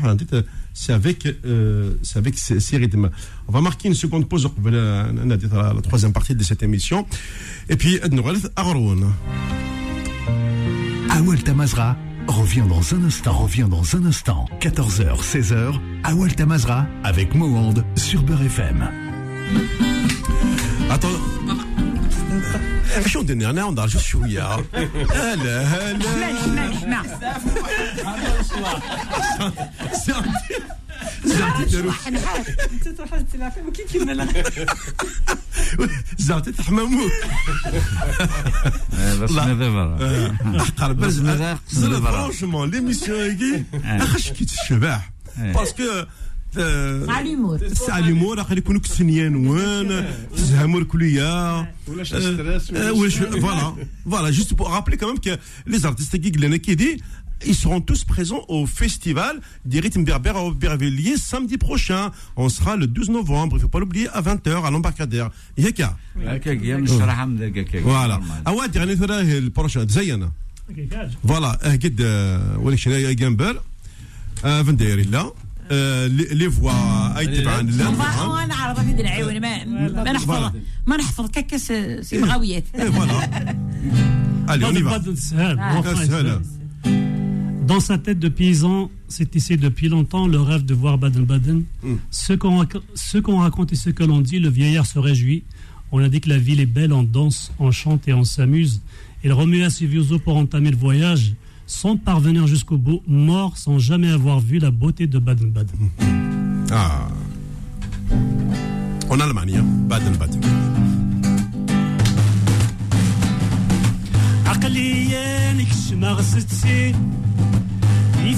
un 0.05 0.15
titre, 0.15 0.45
c'est 0.73 0.93
avec, 0.93 1.27
euh, 1.45 1.93
avec 2.15 2.37
ces, 2.37 2.77
rythmes. 2.77 3.09
On 3.47 3.51
va 3.51 3.61
marquer 3.61 3.89
une 3.89 3.95
seconde 3.95 4.27
pause, 4.29 4.49
la, 4.65 5.11
la 5.11 5.81
troisième 5.81 6.13
partie 6.13 6.35
de 6.35 6.43
cette 6.43 6.63
émission. 6.63 7.05
Et 7.69 7.75
puis, 7.75 7.99
Adnourel 8.01 8.37
Aroun. 8.55 9.11
Revient 12.27 12.63
dans 12.67 12.95
un 12.95 13.03
instant, 13.03 13.33
revient 13.33 13.67
dans 13.69 13.95
un 13.95 14.05
instant. 14.05 14.45
14h, 14.59 15.21
16h, 15.21 15.79
Awal 16.03 16.35
Tamazra 16.35 16.87
avec 17.03 17.35
Mohand 17.35 17.83
sur 17.95 18.23
Beurre 18.23 18.43
FM. 18.43 18.89
Attends. 20.89 21.09
شو 23.06 23.22
ندير 23.22 23.50
انا 23.50 23.64
ونضرجو 23.64 23.98
شويه 23.98 24.54
هلا 25.10 25.62
هلا 25.62 26.70
اسمع 26.70 27.02
اسمع 28.40 28.78
اسمع 29.92 30.22
زعتي 36.18 36.52
تحممو 36.52 37.08
بس 39.20 39.30
نذبر 39.30 39.96
احقر 40.60 40.92
بس 40.92 41.14
فرونشمون 41.74 42.70
ليميسيون 42.70 43.20
هيكي 43.20 43.64
اخش 43.84 44.30
كي 44.30 44.44
الشباح 44.44 45.10
باسكو 45.38 45.82
مع 47.06 47.20
اليمور 47.20 47.58
تاع 47.58 47.98
اليمور 47.98 48.38
راح 48.38 48.50
يكونوا 48.50 48.80
كسنيان 48.80 49.36
وين 49.36 50.04
تزهموا 50.36 50.80
الكليه 50.80 51.72
ولا 51.88 52.04
ستريس 52.04 52.70
فوالا 52.70 53.74
فوالا 54.04 54.30
جوست 54.30 54.54
بور 54.54 54.70
رابلي 54.70 54.96
كمان 54.96 55.16
que 55.16 55.38
les 55.70 55.84
artistes 55.86 56.16
qui 56.16 56.36
لنا 56.36 56.56
كي 56.56 56.74
دي 56.74 57.02
ils 57.44 57.54
seront 57.54 57.80
tous 57.80 58.04
présents 58.04 58.44
au 58.48 58.66
festival 58.66 59.40
des 59.64 59.80
rythmes 59.80 60.04
berbères 60.04 60.36
à 60.36 60.44
Aubervilliers 60.44 61.16
samedi 61.16 61.56
prochain. 61.56 62.10
On 62.36 62.48
sera 62.48 62.74
le 62.76 62.86
12 62.86 63.10
novembre, 63.10 63.52
il 63.54 63.58
ne 63.58 63.62
faut 63.62 63.68
pas 63.68 63.78
l'oublier, 63.78 64.08
à 64.08 64.20
20h 64.22 64.64
à 64.66 64.70
l'embarcadère. 64.72 65.30
Yaka. 65.56 65.96
Voilà. 67.84 68.20
Ah 68.44 68.52
ouais, 68.54 68.68
dernier 68.68 68.96
le 68.96 69.50
prochain. 69.50 69.86
Zayana. 69.88 70.30
Voilà. 71.22 71.58
قد 71.62 72.00
ولك 72.56 72.78
شنو 72.78 73.12
جنبر 73.12 73.60
فندير 74.42 75.08
لا 75.10 75.32
لي 76.10 76.50
فوا 76.50 77.18
اي 77.18 77.26
تبع 77.26 77.62
ما 77.62 78.46
نعرف 78.46 78.80
في 78.80 79.00
العيون 79.00 79.40
ما 79.40 79.64
ما 80.04 80.12
نحفظ 80.12 80.52
ما 80.86 80.96
نحفظ 80.96 81.30
ككس 81.30 81.72
سيمغاويات 82.00 82.64
فوالا 82.76 83.56
Allez, 84.48 84.64
on 84.64 84.74
y 84.74 84.80
va. 84.80 84.98
Dans 87.66 87.80
sa 87.80 87.98
tête 87.98 88.18
de 88.18 88.30
paysan, 88.30 88.90
c'est 89.08 89.30
tissé 89.30 89.58
depuis 89.58 89.90
longtemps 89.90 90.26
le 90.26 90.40
rêve 90.40 90.64
de 90.64 90.72
voir 90.72 90.96
Baden-Baden. 90.96 91.64
Mm. 91.82 91.94
Ce 92.10 92.32
qu'on 92.32 93.38
raconte 93.38 93.72
et 93.72 93.76
ce 93.76 93.90
que 93.90 94.04
l'on 94.04 94.22
dit, 94.22 94.38
le 94.38 94.48
vieillard 94.48 94.86
se 94.86 94.98
réjouit. 94.98 95.44
On 95.92 96.02
a 96.02 96.08
dit 96.08 96.22
que 96.22 96.30
la 96.30 96.38
ville 96.38 96.60
est 96.60 96.66
belle, 96.66 96.94
on 96.94 97.02
danse, 97.02 97.52
on 97.58 97.70
chante 97.70 98.08
et 98.08 98.14
on 98.14 98.24
s'amuse. 98.24 98.80
Il 99.22 99.32
remue 99.34 99.62
à 99.64 99.70
ses 99.70 99.84
vieux 99.86 100.12
os 100.12 100.20
pour 100.20 100.36
entamer 100.36 100.70
le 100.70 100.76
voyage, 100.76 101.34
sans 101.66 101.96
parvenir 101.96 102.46
jusqu'au 102.46 102.78
bout, 102.78 103.02
mort 103.06 103.56
sans 103.56 103.78
jamais 103.78 104.10
avoir 104.10 104.40
vu 104.40 104.58
la 104.58 104.70
beauté 104.70 105.06
de 105.06 105.18
Baden-Baden. 105.18 105.90
Ah. 106.70 107.08
En 109.10 109.20
Allemagne, 109.20 109.58
hein, 109.58 109.64
Baden-Baden. 109.88 110.40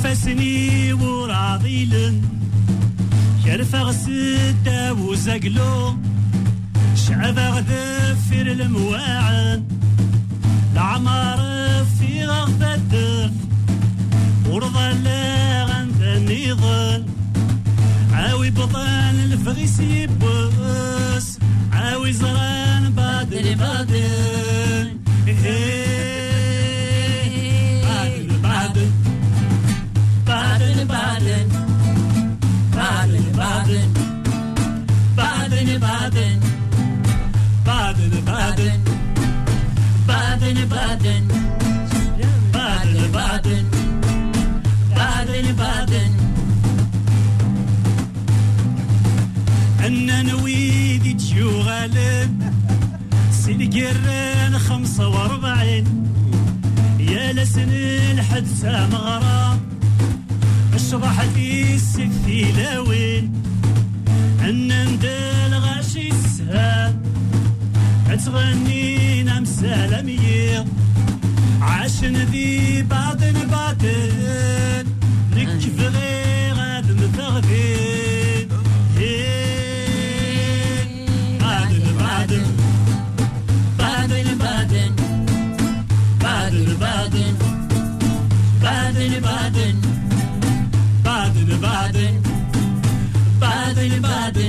يفسني 0.04 0.92
وراضيلن 0.92 2.22
كرف 3.44 3.74
غسدا 3.74 4.90
وزقلو 4.90 5.96
شعب 6.94 7.38
غذفر 7.38 8.46
المواعن 8.46 9.64
العمر 10.75 11.37
في 11.99 12.25
غربة 12.25 12.73
الدر 12.73 13.29
لا 15.03 15.63
عند 15.73 16.01
النظام 16.01 17.05
عاوي 18.13 18.49
بطان 18.49 19.15
الفريس 19.19 19.79
عاوي 21.73 22.13
زران 22.13 22.91
بادل 22.91 23.55
بادل 23.55 24.97
بادل 30.27 30.85
بادل 30.85 30.85
بادل 35.17 35.79
بادل 35.79 36.39
بادل 37.65 38.21
بادل 38.25 38.84
بادن 40.75 41.27
بادن 42.53 43.11
بادن 43.13 43.65
بادن 44.95 45.51
بادن 45.55 46.11
عنا 49.79 50.21
نويدي 50.21 51.13
تشو 51.13 51.61
غالب 51.61 52.51
سلقرن 53.31 54.57
خمسة 54.57 55.07
وأربعين. 55.07 55.85
يا 56.99 57.33
لسن 57.33 57.69
الحدسة 58.11 58.87
مغرب 58.87 59.59
الشبح 60.73 61.21
في 61.21 61.75
السكثي 61.75 62.51
لوين. 62.51 63.33
أنا 64.41 64.83
ندل 64.83 65.53
غاشي 65.53 66.07
السهاب 66.11 67.04
السهام 68.14 68.64
تغنينا 68.64 69.40
مسالمية 69.40 70.64
عاشن 71.60 72.16
ذي 72.16 72.82
باطن 72.82 73.32
باطن 73.32 74.84
نكف 75.36 75.80
غير 75.80 76.54
غاد 76.54 76.90
مثغفين 76.90 78.48
بعدن 81.40 81.84
بعدن 81.98 82.46
بعدن 83.78 84.38
بعدن 84.38 84.96
بعدن 86.20 86.76
بعدن 86.80 87.36
بعدن 88.62 89.20
بعدن 89.20 89.80
بعدن 91.04 91.60
بعدن 91.62 92.22
بعدن 93.40 94.00
بعدن 94.00 94.43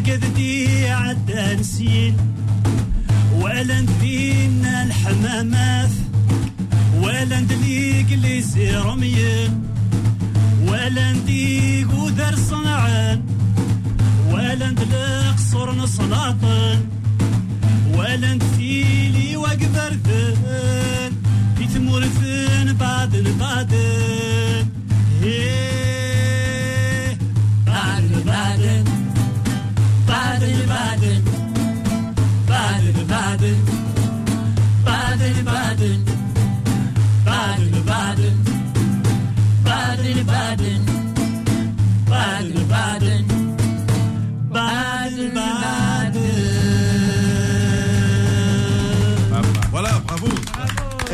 عقد 0.00 0.34
دي 0.34 0.88
عدى 0.88 1.60
نسين 1.60 2.16
ولا 3.40 3.80
ندينا 3.80 4.82
الحمامات 4.82 5.90
ولا 7.02 7.40
ندليق 7.40 8.06
اللي 8.12 8.40
زيرميين 8.42 9.62
ولا 10.66 11.12
نديق 11.12 11.94
ودر 11.94 12.34
صنعان 12.50 13.22
ولا 14.30 14.70
ندلق 14.70 15.36
صور 15.52 15.74
نصلاطن 15.74 16.80
ولا 17.94 18.34
نتيلي 18.34 19.36
وقبر 19.36 19.92
ذن 20.04 21.12
في 21.58 21.66
ثمور 21.74 22.02
ثن 22.04 22.72
بعدن 22.72 23.24
بعدن 23.40 24.66
إيه 25.22 25.69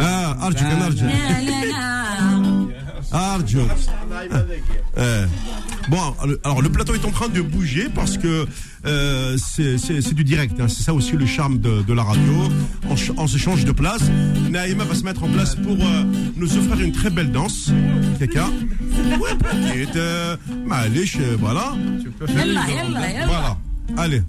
اه 0.00 0.46
ارجوك 0.46 0.62
انا 0.62 0.86
ارجوك 0.86 1.02
لا 1.02 1.40
لا 1.40 1.64
لا 3.12 3.34
ارجوك 3.34 3.70
Eh. 5.00 5.26
Bon, 5.92 6.04
alors 6.44 6.60
le 6.66 6.70
plateau 6.76 6.92
est 6.98 7.06
en 7.10 7.14
train 7.18 7.28
de 7.38 7.40
bouger 7.54 7.86
parce 8.00 8.14
que 8.22 8.32
euh, 8.92 9.36
c'est- 9.50 9.78
c'est 9.84 9.98
c'est 10.06 10.16
du 10.20 10.24
direct. 10.32 10.54
hein. 10.60 10.68
C'est 10.74 10.82
ça 10.88 10.92
aussi 10.98 11.14
le 11.24 11.28
charme 11.36 11.56
de, 11.66 11.72
de 11.90 11.94
la 11.98 12.04
radio. 12.10 12.34
On, 12.92 12.96
ch- 13.02 13.14
on 13.24 13.28
se 13.34 13.38
change 13.46 13.62
de 13.70 13.74
place. 13.82 14.04
Naïma 14.56 14.84
va 14.90 14.94
se 15.00 15.04
mettre 15.08 15.22
en 15.28 15.30
place 15.36 15.52
pour 15.64 15.78
euh, 15.80 16.02
nous 16.40 16.50
offrir 16.58 16.78
une 16.86 16.94
très 17.00 17.10
belle 17.16 17.30
danse. 17.38 17.58
Kaka. 18.20 18.46
Ouais, 19.22 19.34
petite. 19.44 19.96
Euh, 19.96 20.36
Malish, 20.72 21.14
euh, 21.20 21.36
voilà. 21.44 21.66
يلا 22.28 22.62
يلا 22.76 23.02
يلا 23.14 23.26
Voilà. 23.32 23.50
Allez. 24.02 24.22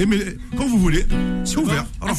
Et 0.00 0.06
mais, 0.10 0.20
quand 0.56 0.66
vous 0.72 0.80
voulez, 0.86 1.04
c'est 1.48 1.58
ouvert. 1.64 1.86
Alors, 2.02 2.16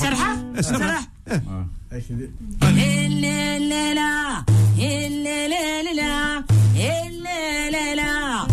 Ha 1.92 2.00
şimdi. 2.00 2.30
Şey 2.60 2.70
hellelele 2.70 3.94
la, 3.94 4.44
hellelele 4.78 5.96
la, 5.96 6.44
hellelele 6.76 7.96
la. 7.96 8.46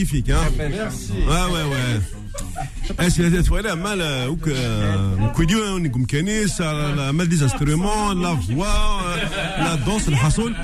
magnifique. 0.00 0.30
Hein. 0.30 0.40
Merci. 0.56 1.12
Ouais, 1.12 1.52
ouais, 1.52 1.70
ouais. 1.70 2.00
Eh, 2.98 3.04
Est-ce 3.04 3.16
que 3.16 3.22
la 3.62 3.76
mal 3.76 4.00
euh, 4.00 4.28
ou 4.28 4.36
que 4.36 4.50
euh, 4.50 5.16
hein, 5.62 5.72
on 5.74 5.84
mal 7.12 7.28
des 7.28 7.42
instruments, 7.42 8.14
la 8.14 8.32
voix, 8.32 9.02
euh, 9.04 9.64
la 9.64 9.76
danse, 9.76 10.06
le 10.06 10.16
hassoul. 10.24 10.54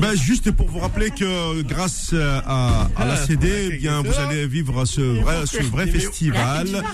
Ben 0.00 0.14
juste 0.14 0.50
pour 0.50 0.68
vous 0.68 0.80
rappeler 0.80 1.10
que 1.10 1.62
grâce 1.62 2.12
à, 2.12 2.88
la 2.98 3.16
CD, 3.16 3.70
eh 3.72 3.76
bien 3.76 4.02
vous 4.02 4.14
allez 4.18 4.46
vivre 4.46 4.84
ce 4.84 5.62
vrai 5.62 5.86
festival 5.86 6.84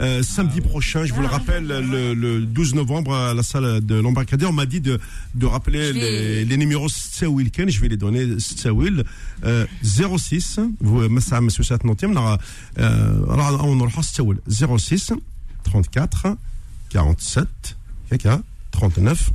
euh, 0.00 0.22
samedi 0.22 0.60
prochain 0.60 1.04
je 1.04 1.12
vous 1.14 1.20
le 1.20 1.26
rappelle 1.28 1.66
le, 1.66 2.14
le 2.14 2.40
12 2.46 2.74
novembre 2.74 3.14
à 3.14 3.34
la 3.34 3.42
salle 3.42 3.84
de 3.84 3.94
l'embarcadère 3.94 4.50
on 4.50 4.52
m'a 4.52 4.66
dit 4.66 4.80
de, 4.80 4.98
de 5.34 5.46
rappeler 5.46 5.92
les, 5.92 6.44
les 6.44 6.56
numéros 6.56 6.88
Sawil 6.88 7.50
Ken 7.50 7.68
je 7.68 7.80
vais 7.80 7.88
les 7.88 7.96
donner 7.96 8.38
Sawil 8.40 9.04
euh, 9.44 9.66
06 9.82 10.60
vous 10.80 11.08
مسا 11.08 11.40
مسيو 11.40 11.64
سات 11.64 11.84
نوتيم 11.86 12.18
راه 12.18 12.38
نروحوا 13.74 14.02
06 14.48 15.12
34 15.64 16.36
47 16.90 17.48
هكا 18.12 18.42
39 18.72 19.30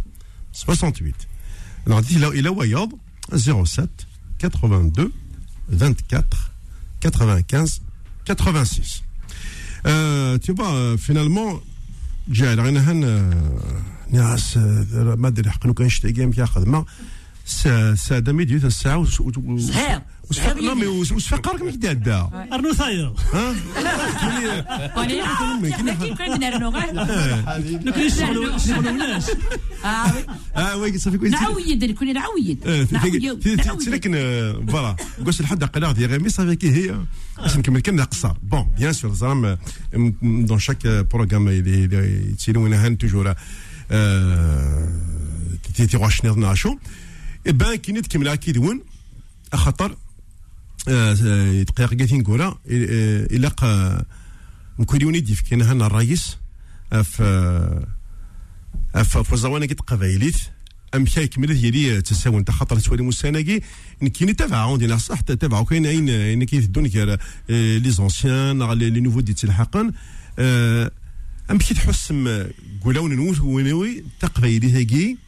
68 0.54 1.14
نعطيه 1.88 2.28
الى 2.28 2.50
وياض 2.50 2.90
07 3.36 3.90
82 4.40 5.12
24 5.70 6.52
95 7.02 7.82
86 8.26 9.04
euh, 9.04 9.04
Euh, 9.89 10.37
tu 10.39 10.53
vois, 10.53 10.71
euh, 10.73 10.97
finalement, 10.99 11.61
جاي 12.29 12.55
رانا 12.55 12.93
هن 12.93 13.05
آه، 13.05 13.53
ناس 14.11 14.57
آه، 14.57 15.15
ما 15.19 15.29
أدري 15.29 15.51
حق 15.51 15.67
لو 15.67 15.75
كان 15.75 15.89
شتا 15.89 16.11
كيم 16.11 16.33
كياخذ 16.33 16.69
ما. 16.69 16.85
ساده 17.95 18.33
ميديو 18.33 18.59
الساعة 18.59 19.05
صحيح 20.31 20.57
لا 20.57 20.75
مي 20.75 20.87
وسفقر 20.87 21.59
كم 21.59 21.71
كدا 21.71 21.93
دا 21.93 22.31
ارنو 22.53 22.73
ثاير 22.73 23.13
ها 23.33 23.55
آه 30.57 30.77
وي 30.77 30.99
صافي 30.99 31.19
كويس 31.19 31.33
نعويد 31.33 31.93
كوني 31.99 32.13
نعويد 32.13 32.59
فوالا 34.69 34.97
قلت 35.27 35.41
لحد 35.41 35.65
قلع 35.65 35.93
ديال 35.93 36.11
غيمي 36.11 36.29
صافي 36.29 36.57
كي 36.57 36.71
هي 36.71 36.99
باش 37.39 37.57
نكمل 37.57 37.81
كان 37.81 38.01
قصار 38.01 38.37
بون 38.43 38.69
بيان 38.79 38.93
سور 38.93 39.15
زعما 39.15 39.59
دون 40.23 40.59
شاك 40.59 40.87
بروغرام 40.87 41.49
يتسيلون 41.49 42.73
هان 42.73 42.99
توجور 42.99 43.35
تيتي 45.75 46.11
شنيض 46.11 46.39
ناشو 46.39 46.77
بان 47.49 47.75
كي 47.75 47.93
نتكمل 47.93 48.29
هاكي 48.29 48.53
دون 48.53 48.81
خاطر 49.55 49.97
آه، 50.89 51.17
آه، 51.25 51.63
دقيقة 51.63 51.97
قاثين 51.97 52.23
كورا 52.23 52.47
آه، 52.47 53.27
إلاق 53.31 53.65
نكوليوني 54.79 55.21
ديف 55.21 55.41
كاين 55.41 55.63
هنا 55.63 55.87
الرئيس 55.87 56.37
اف 56.93 57.23
اف 58.95 59.33
الزوانه 59.33 59.67
كي 59.67 59.75
تقبايليت 59.75 60.37
أم 60.95 61.07
شي 61.07 61.27
كمل 61.27 61.73
لي 61.73 62.03
تساون 62.03 62.39
انت 62.39 62.51
خاطر 62.51 62.79
تولي 62.79 63.03
مسانكي 63.03 63.63
كاين 64.01 64.37
عندي 64.53 64.87
لا 64.87 64.97
صح 64.97 65.21
تبعوا 65.21 65.65
كاين 65.65 65.87
أين 65.87 66.09
أين 66.09 66.43
الدنيا 66.43 66.89
كي 66.89 67.17
لي 67.79 67.91
زونسيان 67.91 68.63
لي 68.73 69.01
نوفو 69.01 69.21
دي 69.21 69.35
الحقن 69.45 69.93
أم 71.51 71.61
شي 71.61 71.75
تحس 71.75 72.15
قولون 72.85 73.17
نوت 73.17 73.41
ونوي 73.41 74.05
تقبايلي 74.21 74.81
هاكي 74.81 75.28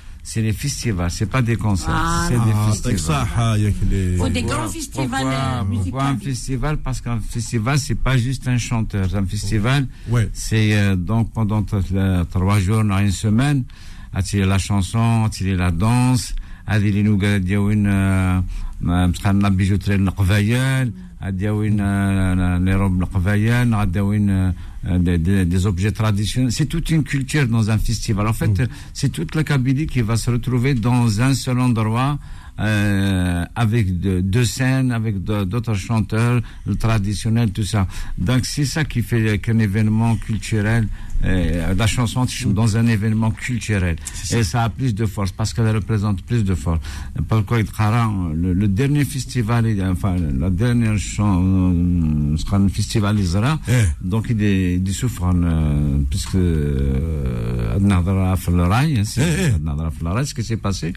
c'est 0.23 0.41
les 0.41 0.53
festivals, 0.53 1.09
c'est 1.09 1.25
pas 1.25 1.41
des 1.41 1.55
concerts, 1.55 1.89
ah, 1.91 2.27
c'est 2.27 2.35
des 2.35 2.93
festivals. 2.93 3.27
Ah, 3.35 3.55
les... 3.89 4.19
Ou 4.19 4.29
des 4.29 4.43
grands 4.43 4.67
festivals. 4.67 5.09
Pourquoi, 5.09 5.31
euh, 5.31 5.63
pourquoi 5.63 6.03
un 6.05 6.17
festival 6.17 6.77
Parce 6.77 7.01
qu'un 7.01 7.19
festival, 7.19 7.79
c'est 7.79 7.95
pas 7.95 8.17
juste 8.17 8.47
un 8.47 8.57
chanteur. 8.57 9.15
Un 9.15 9.25
festival, 9.25 9.87
ouais. 10.09 10.29
c'est 10.33 10.77
euh, 10.77 10.95
donc 10.95 11.31
pendant 11.31 11.63
trois 11.63 12.59
jours, 12.59 12.83
dans 12.83 12.99
une 12.99 13.11
semaine, 13.11 13.63
attirer 14.13 14.45
la 14.45 14.59
chanson, 14.59 15.23
attirer 15.25 15.55
la 15.55 15.71
danse, 15.71 16.35
attirer 16.67 17.03
nous 17.03 17.17
garder 17.17 17.55
une, 17.55 17.87
euh, 17.87 19.49
bijouterie 19.51 19.97
ما- 21.22 21.30
مسخنا 21.30 21.30
بيجوتري 21.30 21.32
القفايال 21.32 21.36
دياوين 21.36 21.76
آه، 21.80 22.58
لي 22.58 22.74
روب 22.74 23.02
القفايال 23.02 23.74
غادياوين 23.74 24.30
آه، 24.30 24.54
des, 25.06 25.18
des, 25.18 25.44
des 25.44 25.66
objets 25.66 25.90
traditionnels. 25.92 26.52
C'est 26.52 26.66
toute 26.66 26.90
une 26.90 27.02
culture 27.02 27.46
dans 27.48 27.70
un 27.70 27.78
festival. 27.78 28.24
En 28.28 28.32
fait, 28.32 28.56
c'est 28.98 29.10
toute 29.10 29.34
la 29.34 29.42
Kabylie 29.42 29.86
qui 29.88 30.00
va 30.00 30.16
se 30.16 30.30
retrouver 30.30 30.74
dans 30.74 31.20
un 31.20 31.34
seul 31.34 31.58
endroit 31.58 32.18
euh, 32.60 33.44
avec 33.64 33.84
de- 34.04 34.20
deux 34.34 34.44
scènes, 34.44 34.90
avec 34.92 35.14
de- 35.28 35.44
d'autres 35.44 35.74
chanteurs, 35.74 36.40
le 36.70 36.74
traditionnel, 36.76 37.50
tout 37.50 37.64
ça. 37.74 37.82
Donc 38.28 38.40
c'est 38.52 38.64
ça 38.74 38.82
qui 38.84 39.02
fait 39.02 39.38
qu'un 39.44 39.58
événement 39.58 40.12
culturel, 40.26 40.82
euh, 41.23 41.73
la 41.73 41.87
chanson 41.87 42.25
dans 42.47 42.77
un 42.77 42.87
événement 42.87 43.31
culturel. 43.31 43.95
Et 44.31 44.43
ça 44.43 44.63
a 44.63 44.69
plus 44.69 44.93
de 44.95 45.05
force 45.05 45.31
parce 45.31 45.53
qu'elle 45.53 45.73
représente 45.73 46.21
plus 46.23 46.43
de 46.43 46.55
force. 46.55 46.79
Pourquoi 47.27 47.59
le, 47.59 48.53
le 48.53 48.67
dernier 48.67 49.05
festival, 49.05 49.65
enfin, 49.91 50.15
la 50.39 50.49
dernière 50.49 50.97
chanson, 50.97 51.73
le 52.59 52.69
festival 52.69 53.19
Isra, 53.19 53.59
eh. 53.67 53.71
donc 54.01 54.27
il 54.29 54.41
est 54.43 54.77
du 54.79 54.93
souffrant, 54.93 55.33
euh, 55.35 55.97
puisque 56.09 56.37
Adnadra 57.75 58.35
Flaraï, 58.35 59.01
Adnadra 59.55 59.91
Flaraï, 59.91 60.25
ce 60.25 60.33
qui 60.33 60.43
s'est 60.43 60.57
passé, 60.57 60.93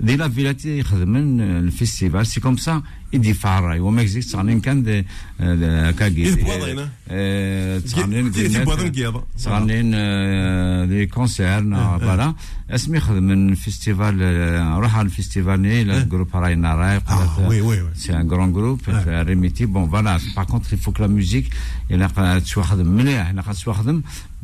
dès 0.00 0.16
la 0.16 0.28
villette, 0.28 0.64
euh, 0.66 1.60
le 1.60 1.70
festival, 1.70 2.26
c'est 2.26 2.40
comme 2.40 2.58
ça. 2.58 2.82
يدفع 3.13 3.59
الراي 3.59 3.79
وما 3.79 4.01
اكزيست 4.01 4.29
صغنين 4.31 4.59
كان 4.59 4.83
دي 4.83 5.05
كاكي 5.91 6.25
إيه 6.25 6.43
بواضينا. 6.43 6.89
صغنين 7.85 8.31
دي 8.31 8.63
بواضن 8.63 8.91
قياضة. 8.91 9.23
صغنين 9.37 9.91
دي 10.89 11.05
كونسير 11.05 11.61
فوالا 11.99 12.33
اسمي 12.69 12.97
يخدم 12.97 13.23
من 13.23 13.55
فيستيفال 13.55 14.19
آه، 14.21 14.77
روح 14.79 14.95
على 14.95 15.05
الفيستيفال 15.05 15.61
ني 15.61 15.81
الجروب 15.81 16.27
راينا 16.35 16.75
راي 16.75 16.99
Ah, 16.99 17.11
oui, 17.49 17.61
oui, 17.61 17.77
oui. 17.85 17.91
C'est 17.95 18.13
un 18.13 18.23
grand 18.25 18.47
groupe, 18.47 18.87
ouais. 18.87 19.21
Remiti. 19.23 19.65
Bon, 19.65 19.83
voilà. 19.85 20.17
Par 20.35 20.45
contre, 20.45 20.67
il 20.73 20.77
faut 20.77 20.91
que 20.91 21.01
la 21.01 21.07
musique, 21.07 21.49
il 21.89 22.01
a 22.03 22.09
pas 22.09 22.39
de 22.39 22.45
choix 22.45 22.65
de 22.77 22.83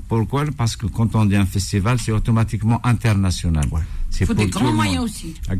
Pourquoi? 0.08 0.44
Parce 0.56 0.76
que 0.76 0.86
quand 0.86 1.14
on 1.14 1.24
dit 1.24 1.36
un 1.36 1.46
festival, 1.46 1.98
c'est 1.98 2.12
automatiquement 2.12 2.80
international. 2.84 3.66
Ouais. 3.70 3.80
Il 4.20 4.26
faut 4.26 4.34
des 4.34 4.48
grands 4.48 4.72
moyens 4.72 5.04
aussi. 5.04 5.34
Euh, 5.50 5.56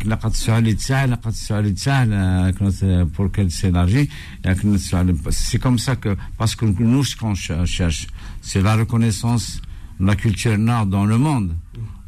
euh, 2.83 3.05
pour 3.07 3.33
qu'elle 3.33 3.51
s'élargisse, 3.51 4.09
c'est 5.31 5.59
comme 5.59 5.79
ça 5.79 5.97
que. 5.97 6.17
Parce 6.37 6.55
que 6.55 6.67
nous, 6.67 7.05
ce 7.05 7.17
qu'on 7.17 7.35
cherche, 7.35 8.07
c'est 8.43 8.61
la 8.61 8.77
reconnaissance 8.77 9.63
de 9.99 10.07
la 10.07 10.17
culture 10.17 10.59
nord 10.59 10.87
dans 10.87 11.07
le 11.07 11.17
monde. 11.17 11.55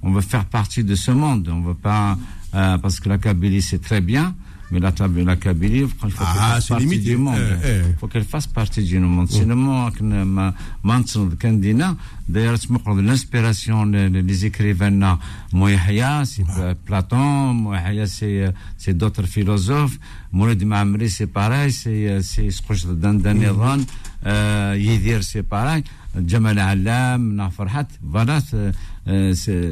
On 0.03 0.13
veut 0.13 0.21
faire 0.21 0.45
partie 0.45 0.85
de 0.85 0.95
ce 0.95 1.11
monde. 1.11 1.49
On 1.49 1.63
veut 1.63 1.75
pas. 1.75 2.19
Euh, 2.55 2.77
parce 2.79 3.01
que 3.01 3.09
la 3.09 3.19
Kabylie, 3.19 3.63
c'est 3.63 3.81
très 3.81 4.03
bien, 4.03 4.35
mais 4.73 4.81
la, 4.81 4.91
Tab- 4.99 5.17
la 5.31 5.37
Kabylie 5.37 5.81
il 5.81 5.89
faut 5.89 6.07
qu'elle 6.09 6.17
Ah, 6.21 6.55
fasse 6.55 6.65
c'est 6.65 6.69
partie 6.75 6.85
limité. 6.87 7.11
du 7.11 7.17
monde 7.27 7.37
Eh, 7.63 7.69
eh. 7.69 7.81
il 7.91 7.97
faut 8.01 8.09
qu'elle 8.13 8.25
fasse 8.35 8.47
partie 8.59 8.83
du 8.83 8.99
monde 8.99 9.29
sinon 9.31 9.91
كان 11.41 11.61
دينا 11.61 11.97
d'ailleurs 12.29 12.59
تمقرض 12.59 12.99
l'inspiration 13.09 13.85
les, 13.93 14.09
les- 14.09 14.23
les 14.23 14.47
écrivains 14.47 15.19
Mouyahya 15.53 16.23
c'est 16.25 16.45
Platon 16.87 17.53
Mouyahya 17.55 18.07
c'est 18.07 18.37
euh, 18.43 18.51
c'est 18.83 18.97
d'autres 18.97 19.27
philosophes 19.35 19.97
Moulid 20.33 20.65
Maamri 20.65 21.09
c'est 21.11 21.27
pareil 21.27 21.71
c'est 21.73 22.09
euh, 22.09 22.21
c'est 22.23 22.51
Skouch 22.51 22.83
Dandanidhan 22.87 23.81
euh, 24.27 24.77
Yidir 24.87 25.21
c'est 25.31 25.43
pareil 25.57 25.83
Jamal 26.31 26.59
Alam 26.59 27.35
Nafarhat 27.39 27.89
voilà 28.15 28.37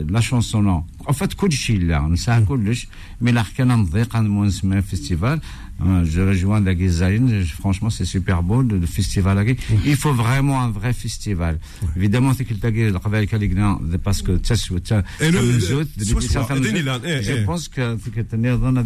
لا 0.08 0.20
شونسون 0.20 0.68
ان 1.08 1.12
فات 1.12 1.32
كلشي 1.34 1.78
لا 1.78 2.00
نساها 2.00 2.40
كلش 2.40 2.88
مي 3.20 3.32
لا 3.32 3.42
حكينا 3.42 3.76
نضيق 3.76 4.16
نسميها 4.44 4.80
فيستيفال 4.80 5.40
Hein, 5.82 6.04
je 6.04 6.20
rejoins 6.20 6.60
la 6.60 6.76
Gizaline. 6.76 7.44
Franchement, 7.46 7.90
c'est 7.90 8.04
super 8.04 8.42
beau, 8.42 8.62
le 8.62 8.84
festival. 8.86 9.56
Il 9.84 9.96
faut 9.96 10.12
vraiment 10.12 10.60
un 10.60 10.70
vrai 10.70 10.92
festival. 10.92 11.58
Évidemment, 11.96 12.32
c'est 12.36 12.44
qu'il 12.44 12.58
t'a 12.58 12.70
dit, 12.70 12.84
le 12.84 12.92
travail 12.92 13.26
qu'il 13.26 13.58
a 13.58 13.78
parce 14.02 14.22
que, 14.22 14.32
tu 14.32 14.54
sais, 14.54 14.54
tu 14.54 14.80
sais, 14.84 15.02
je 17.22 17.44
pense 17.44 17.68
que 17.68 17.96
c'est 18.02 18.12
que 18.12 18.20
tu 18.20 18.36
n'es 18.36 18.50
pas 18.50 18.58
dans 18.58 18.72
la 18.72 18.82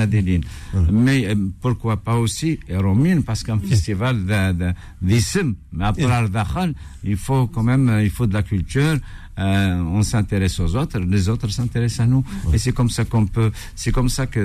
Adeline. 0.00 0.44
Mais 0.90 1.26
euh, 1.26 1.34
pourquoi 1.60 1.96
pas 1.98 2.16
aussi, 2.16 2.58
Romine, 2.70 3.22
parce 3.22 3.42
qu'un 3.42 3.58
festival 3.58 4.24
de 4.24 4.72
d'Issim, 5.02 5.54
mais 5.72 5.84
après 5.84 6.04
Al-Dakhal, 6.04 6.74
il 7.04 7.16
faut 7.16 7.46
quand 7.46 7.62
même, 7.62 7.88
euh, 7.88 8.02
il 8.02 8.10
faut 8.10 8.26
de 8.26 8.34
la 8.34 8.42
culture. 8.42 8.96
Euh, 9.38 9.80
on 9.80 10.02
s'intéresse 10.02 10.58
aux 10.60 10.76
autres, 10.76 10.98
les 10.98 11.28
autres 11.28 11.48
s'intéressent 11.48 12.00
à 12.00 12.06
nous. 12.06 12.24
Et 12.52 12.58
c'est 12.58 12.72
comme 12.72 12.90
ça 12.90 13.04
qu'on 13.04 13.26
peut, 13.26 13.50
c'est 13.74 13.92
comme 13.92 14.08
ça 14.08 14.26
que, 14.26 14.40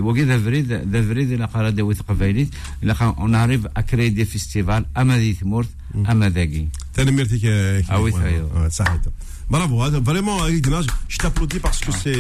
on 3.18 3.34
arrive 3.34 3.70
à 3.76 3.84
créer 3.84 4.12
des 4.12 4.26
festivals 4.26 4.86
à 4.94 5.04
Madith 5.04 5.44
Mourt, 5.44 5.66
à 6.06 6.16
Madagui. 6.16 6.70
Ah 7.90 8.02
oui, 8.02 8.12
ça 8.70 8.86
Bravo, 9.48 9.84
hein, 9.84 9.92
vraiment, 10.02 10.40
je 11.08 11.18
t'applaudis 11.18 11.60
parce 11.60 11.80
que 11.80 11.92
c'est. 11.92 12.18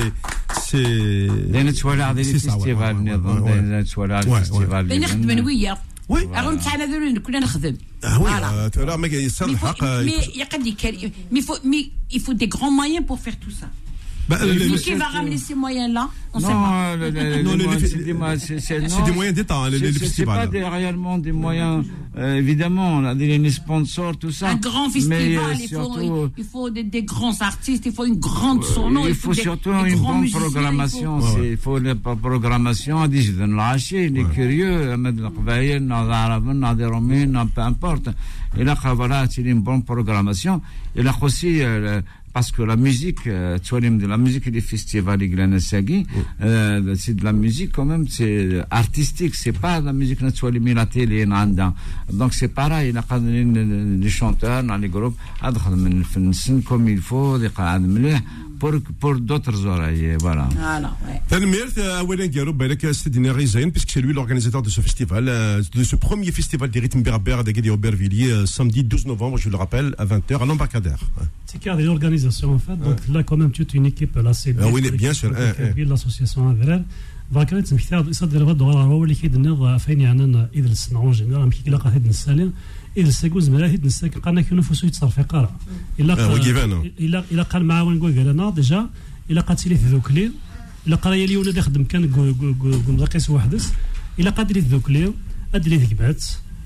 C'est. 0.61 1.27
des 2.13 2.23
festivals. 2.23 2.97
oui. 6.08 6.28
Alors, 6.34 6.64
تاعنا 6.64 6.84
ذولين 6.84 7.18
كلنا 7.18 7.38
نخدم. 7.38 7.76
Ah 8.02 8.18
oui, 8.18 8.30
euh, 8.30 8.86
là, 8.86 8.96
mais 8.96 9.10
il 11.32 11.42
faut, 11.42 11.58
mais 11.64 11.90
il 12.10 12.20
faut 12.20 12.32
des 12.32 12.48
grands 12.48 12.70
moyens 12.70 13.04
pour 13.06 13.20
faire 13.20 13.38
tout 13.38 13.50
ça. 13.50 13.68
Bah, 14.27 14.37
qui 14.81 14.93
va 14.95 15.05
ramener 15.05 15.37
ces 15.37 15.53
moyens-là 15.53 16.09
On 16.33 16.39
ne 16.39 16.43
sait 16.43 16.51
pas. 16.51 16.95
c'est 18.39 19.03
des 19.03 19.11
moyens 19.11 19.35
d'État, 19.35 19.57
hein, 19.57 19.69
les, 19.69 19.79
les 19.79 19.91
festivals. 19.91 20.49
C'est 20.51 20.61
pas 20.61 20.69
réellement 20.69 21.17
des 21.19 21.31
moyens. 21.31 21.85
Euh, 22.17 22.35
évidemment, 22.35 22.95
on 22.95 23.05
a 23.05 23.13
des 23.13 23.49
sponsors, 23.51 24.17
tout 24.17 24.31
ça. 24.31 24.49
Un 24.49 24.55
grand 24.55 24.89
festival, 24.89 25.57
il, 25.59 25.69
faut, 25.69 26.29
il 26.37 26.43
faut 26.43 26.69
des, 26.69 26.83
des, 26.83 27.03
grands 27.03 27.39
artistes, 27.41 27.85
il 27.85 27.91
faut 27.91 28.05
une 28.05 28.19
grande 28.19 28.63
sono. 28.63 29.01
Il, 29.03 29.09
il 29.09 29.15
faut, 29.15 29.33
surtout 29.33 29.71
une 29.71 29.99
bonne 29.99 30.29
programmation. 30.31 31.19
Il 31.19 31.25
faut, 31.25 31.43
il 31.43 31.57
faut 31.57 31.79
la 31.79 31.95
programmation. 31.95 33.05
Il 33.05 34.17
est 34.17 34.33
curieux. 34.33 34.95
peu 37.53 37.61
importe. 37.61 38.09
Et 38.57 38.63
là, 38.63 38.75
voilà, 38.95 39.25
c'est 39.29 39.41
une 39.41 39.61
bonne 39.61 39.83
programmation. 39.83 40.61
Et 40.95 41.03
là 41.03 41.13
aussi, 41.21 41.61
euh, 41.61 42.01
parce 42.35 42.51
que 42.51 42.63
la 42.63 42.75
musique, 42.75 43.27
euh, 43.27 43.57
de 43.97 44.07
la 44.07 44.17
musique 44.17 44.49
des 44.51 44.59
festivals 44.59 45.23
euh, 46.41 46.93
c'est 46.97 47.15
de 47.15 47.23
la 47.23 47.31
musique 47.31 47.71
quand 47.71 47.85
même, 47.85 48.09
c'est 48.09 48.59
artistique, 48.69 49.35
c'est 49.35 49.57
pas 49.57 49.79
la 49.79 49.93
musique 49.93 50.19
la 50.73 50.85
télé, 50.85 51.25
donc 52.11 52.33
c'est 52.33 52.49
pareil, 52.49 52.91
des 54.01 54.09
chanteurs 54.09 54.63
dans 54.63 54.75
les 54.75 54.89
groupes, 54.89 55.15
comme 56.61 56.89
il 56.89 56.99
faut, 56.99 57.37
pour, 58.60 58.72
pour 59.00 59.14
d'autres 59.18 59.66
oreilles. 59.66 60.16
Voilà. 60.20 60.48
Voilà, 60.56 60.96
ouais. 61.06 61.20
puisque 63.72 63.90
c'est 63.90 64.00
lui 64.00 64.12
l'organisateur 64.12 64.62
de 64.62 64.70
ce 64.70 64.80
festival, 64.80 65.24
euh, 65.28 65.62
de 65.74 65.84
ce 65.84 65.96
premier 65.96 66.30
festival 66.30 66.70
des 66.70 66.80
rythmes 66.80 67.02
berbères 67.02 67.42
de 67.42 67.70
Aubervilliers, 67.70 68.32
euh, 68.32 68.46
samedi 68.46 68.84
12 68.84 69.06
novembre, 69.06 69.38
je 69.38 69.48
le 69.48 69.56
rappelle, 69.56 69.94
à 69.98 70.04
20h, 70.04 70.42
à 70.42 70.46
l'embarcadère. 70.46 71.00
C'est 71.46 71.58
qu'il 71.58 71.72
y 71.72 71.74
a 71.74 71.80
une 71.80 71.88
organisation, 71.88 72.54
en 72.54 72.58
fait. 72.58 72.76
Donc 72.76 72.98
là, 73.12 73.22
quand 73.22 73.36
même, 73.36 73.50
toute 73.50 73.74
une 73.74 73.86
équipe, 73.86 74.16
là, 74.16 74.32
c'est 74.32 74.54
ah, 74.60 74.68
oui, 74.72 74.88
bien 74.90 75.12
sûr. 75.12 75.32
L'association 75.76 76.48
Avrer. 76.48 76.82
فكانت 77.34 77.74
مثال 77.74 78.08
يصدر 78.08 78.44
غد 78.44 78.62
هو 78.62 79.04
اللي 79.04 79.14
كيدنا 79.14 79.78
فين 79.78 80.00
يعني 80.00 80.48
اذا 80.54 80.66
السنه 80.66 81.12
جنرال 81.12 81.46
مكي 81.46 81.62
كلا 81.62 81.76
قاعد 81.76 82.06
نسالي 82.06 82.50
إلا 82.97 83.09
ساكو 83.11 83.39
زمراهيد 83.39 83.85
نساك 83.85 84.17
قالنا 84.17 84.41
كي 84.41 84.55
نفوسو 84.55 84.87
يتصرف 84.87 85.17
يقرا 85.17 85.51
إلا 85.99 86.13
إلا 86.99 87.23
إلا 87.31 87.43
قال 87.43 87.65
مع 87.65 87.81
وين 87.81 87.99
قال 87.99 88.27
أنا 88.27 88.49
ديجا 88.49 88.89
إلا 89.31 89.41
قالت 89.41 89.67
لي 89.67 89.75
في 89.75 89.85
ذوك 89.85 90.09
الليل 90.09 90.31
إلا 90.87 90.95
قرايا 90.95 91.27
لي 91.27 91.37
ولا 91.37 91.61
خدم 91.61 91.83
كان 91.83 92.01
مزاقيس 92.87 93.29
وحدس. 93.29 93.73
إلا 94.19 94.29
قاد 94.29 94.51
لي 94.51 94.61
في 94.61 94.67
ذوك 94.67 94.87
الليل 94.87 95.13
أدري 95.55 95.87
بعت 95.99 96.23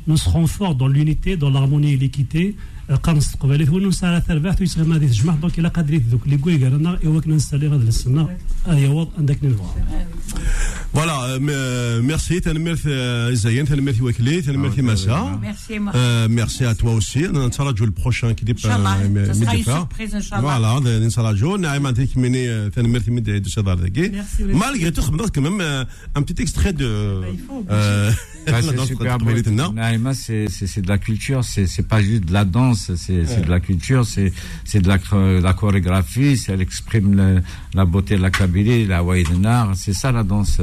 نسخون 0.07 0.45
فور 0.45 0.71
دون 0.71 0.93
لونيتي 0.93 1.35
دون 1.35 1.53
لارموني 1.53 1.95
ليكيتي 1.95 2.55
et 2.88 2.92
l'équité. 2.92 3.02
قرن 3.02 3.16
استقبالي 3.16 3.68
هو 3.68 3.78
نسال 3.78 4.22
ثربات 4.26 4.60
ويسغي 4.60 4.84
ما 4.84 4.98
تجمع 4.98 5.34
دونك 5.34 5.58
الا 5.58 5.68
قادرين 5.68 6.04
ذوك 6.10 6.24
اللي 6.24 6.36
كوي 6.36 6.64
قالنا 6.64 6.98
ايوا 7.02 7.20
كنا 7.20 7.34
نستالي 7.34 7.68
غاد 7.68 7.86
السنه 7.86 8.36
هذه 8.66 8.86
هو 8.86 9.08
عندك 9.18 9.44
نفوا 9.44 9.66
Voilà, 10.94 11.40
merci, 11.40 12.40
merci 12.68 12.88
Zayen, 13.34 13.64
merci 13.82 14.00
Wakili, 14.00 14.42
merci 14.56 14.82
Massa. 14.82 15.38
Merci, 15.42 15.80
merci 16.30 16.64
à 16.64 16.74
toi 16.76 16.92
aussi. 16.94 17.26
On 17.34 17.50
sera 17.50 17.72
le 17.72 17.90
prochain 17.90 18.32
qui 18.32 18.44
dépend. 18.44 18.68
Ça 18.68 18.76
sera 18.76 19.04
une 19.04 19.64
surprise, 19.64 20.14
Inch'Allah. 20.14 20.40
Voilà, 20.40 20.76
on 20.76 21.10
sera 21.10 21.32
le 21.32 21.56
Naïma 21.58 21.92
Tekmini, 21.92 22.46
merci 22.94 23.10
de 23.10 23.48
ce 23.48 23.60
Dardagé. 23.60 24.12
Malgré 24.54 24.92
tout, 24.92 25.02
quand 25.34 25.40
même 25.40 25.60
un 26.14 26.22
petit 26.22 26.40
extrait 26.40 26.72
de. 26.72 27.22
c'est 28.46 28.86
super 28.86 29.18
Naïma, 29.72 30.14
c'est 30.14 30.80
de 30.80 30.88
la 30.88 30.98
culture, 30.98 31.42
c'est 31.44 31.88
pas 31.88 32.00
juste 32.02 32.26
de 32.26 32.32
la 32.32 32.44
danse, 32.44 32.77
c'est 32.95 33.45
de 33.45 33.49
la 33.49 33.59
culture, 33.59 34.05
c'est 34.05 34.81
de 34.81 35.41
la 35.41 35.53
chorégraphie, 35.53 36.41
elle 36.47 36.61
exprime 36.61 37.41
la 37.73 37.85
beauté 37.85 38.17
de 38.17 38.21
la 38.21 38.31
Kabylie, 38.31 38.85
la 38.85 39.03
Waïdenar, 39.03 39.73
c'est 39.75 39.93
ça 39.93 40.11
la 40.11 40.23
danse. 40.23 40.59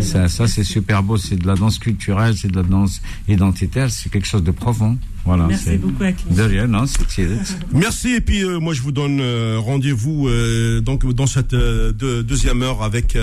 Ça, 0.00 0.28
ça 0.28 0.46
c'est 0.46 0.64
super 0.64 1.02
beau. 1.02 1.16
C'est 1.16 1.36
de 1.36 1.46
la 1.46 1.54
danse 1.54 1.78
culturelle, 1.78 2.36
c'est 2.36 2.48
de 2.48 2.56
la 2.56 2.62
danse 2.62 3.00
identitaire. 3.28 3.90
C'est 3.90 4.10
quelque 4.10 4.26
chose 4.26 4.44
de 4.44 4.50
profond. 4.50 4.98
Voilà, 5.24 5.46
Merci 5.46 5.76
beaucoup, 5.76 6.02
De 6.30 6.42
rien, 6.42 6.66
non, 6.66 6.84
Merci, 7.72 8.14
et 8.14 8.20
puis 8.20 8.42
euh, 8.42 8.58
moi 8.58 8.74
je 8.74 8.82
vous 8.82 8.90
donne 8.90 9.20
euh, 9.20 9.56
rendez-vous 9.60 10.26
euh, 10.26 10.80
donc 10.80 11.06
dans 11.12 11.28
cette 11.28 11.54
deuxième 11.54 12.62
heure 12.62 12.82
avec 12.82 13.16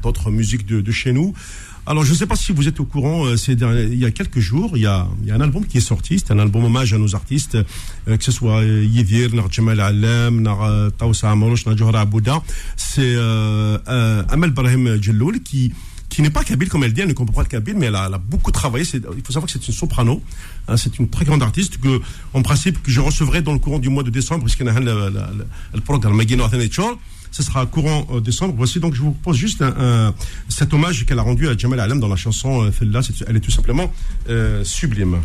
d'autres 0.00 0.30
musiques 0.30 0.66
de, 0.66 0.80
de, 0.80 0.92
chez 0.92 1.12
nous. 1.12 1.34
Alors 1.90 2.04
je 2.04 2.12
ne 2.12 2.16
sais 2.16 2.28
pas 2.28 2.36
si 2.36 2.52
vous 2.52 2.68
êtes 2.68 2.78
au 2.78 2.84
courant, 2.84 3.26
il 3.48 3.98
y 3.98 4.04
a 4.04 4.12
quelques 4.12 4.38
jours, 4.38 4.76
il 4.76 4.82
y 4.82 4.86
a, 4.86 5.08
il 5.22 5.28
y 5.28 5.32
a 5.32 5.34
un 5.34 5.40
album 5.40 5.66
qui 5.66 5.78
est 5.78 5.80
sorti, 5.80 6.20
c'est 6.20 6.32
un 6.32 6.38
album 6.38 6.62
hommage 6.62 6.94
à 6.94 6.98
nos 6.98 7.16
artistes, 7.16 7.58
que 8.06 8.22
ce 8.22 8.30
soit 8.30 8.62
Yidir, 8.62 9.30
Jamal 9.50 9.80
Alem, 9.80 10.48
Taoussa 10.96 11.32
Amorosh, 11.32 11.64
Johra 11.74 12.02
Abouda. 12.02 12.42
C'est 12.76 13.16
Amel 13.16 14.50
Brahim 14.52 15.02
Djelloul 15.02 15.40
qui 15.40 15.72
qui 16.08 16.22
n'est 16.22 16.30
pas 16.30 16.44
kabyle 16.44 16.68
comme 16.68 16.84
elle 16.84 16.92
dit, 16.92 17.00
elle 17.00 17.08
ne 17.08 17.12
comprend 17.12 17.34
pas 17.34 17.42
le 17.42 17.48
kabyle, 17.48 17.74
mais 17.76 17.86
elle 17.86 17.96
a, 17.96 18.18
beaucoup 18.18 18.52
travaillé. 18.52 18.84
Il 18.94 19.22
faut 19.24 19.32
savoir 19.32 19.46
que 19.46 19.52
c'est 19.52 19.66
une 19.66 19.74
soprano, 19.74 20.22
hein, 20.68 20.76
c'est 20.76 20.96
une 21.00 21.08
très 21.08 21.24
grande 21.24 21.42
artiste 21.42 21.78
que, 21.78 22.00
en 22.34 22.42
principe, 22.42 22.82
que 22.82 22.90
je 22.92 23.00
recevrai 23.00 23.42
dans 23.42 23.52
le 23.52 23.58
courant 23.58 23.80
du 23.80 23.88
mois 23.88 24.02
de 24.04 24.10
décembre, 24.10 24.44
puisqu'il 24.44 24.66
y 24.66 24.68
a 24.68 24.78
le 24.78 25.80
programme 25.80 26.20
ce 27.30 27.42
sera 27.42 27.66
courant 27.66 28.06
euh, 28.12 28.20
décembre. 28.20 28.54
Voici 28.56 28.80
donc, 28.80 28.94
je 28.94 29.00
vous 29.00 29.12
propose 29.12 29.36
juste 29.36 29.62
un, 29.62 30.14
cet 30.48 30.72
hommage 30.74 31.06
qu'elle 31.06 31.18
a 31.18 31.22
rendu 31.22 31.48
à 31.48 31.56
Jamal 31.56 31.80
Alem 31.80 32.00
dans 32.00 32.08
la 32.08 32.16
chanson 32.16 32.62
euh, 32.62 32.70
Fella. 32.70 33.00
Elle 33.26 33.36
est 33.36 33.40
tout 33.40 33.50
simplement 33.50 33.92
euh, 34.28 34.64
sublime. 34.64 35.18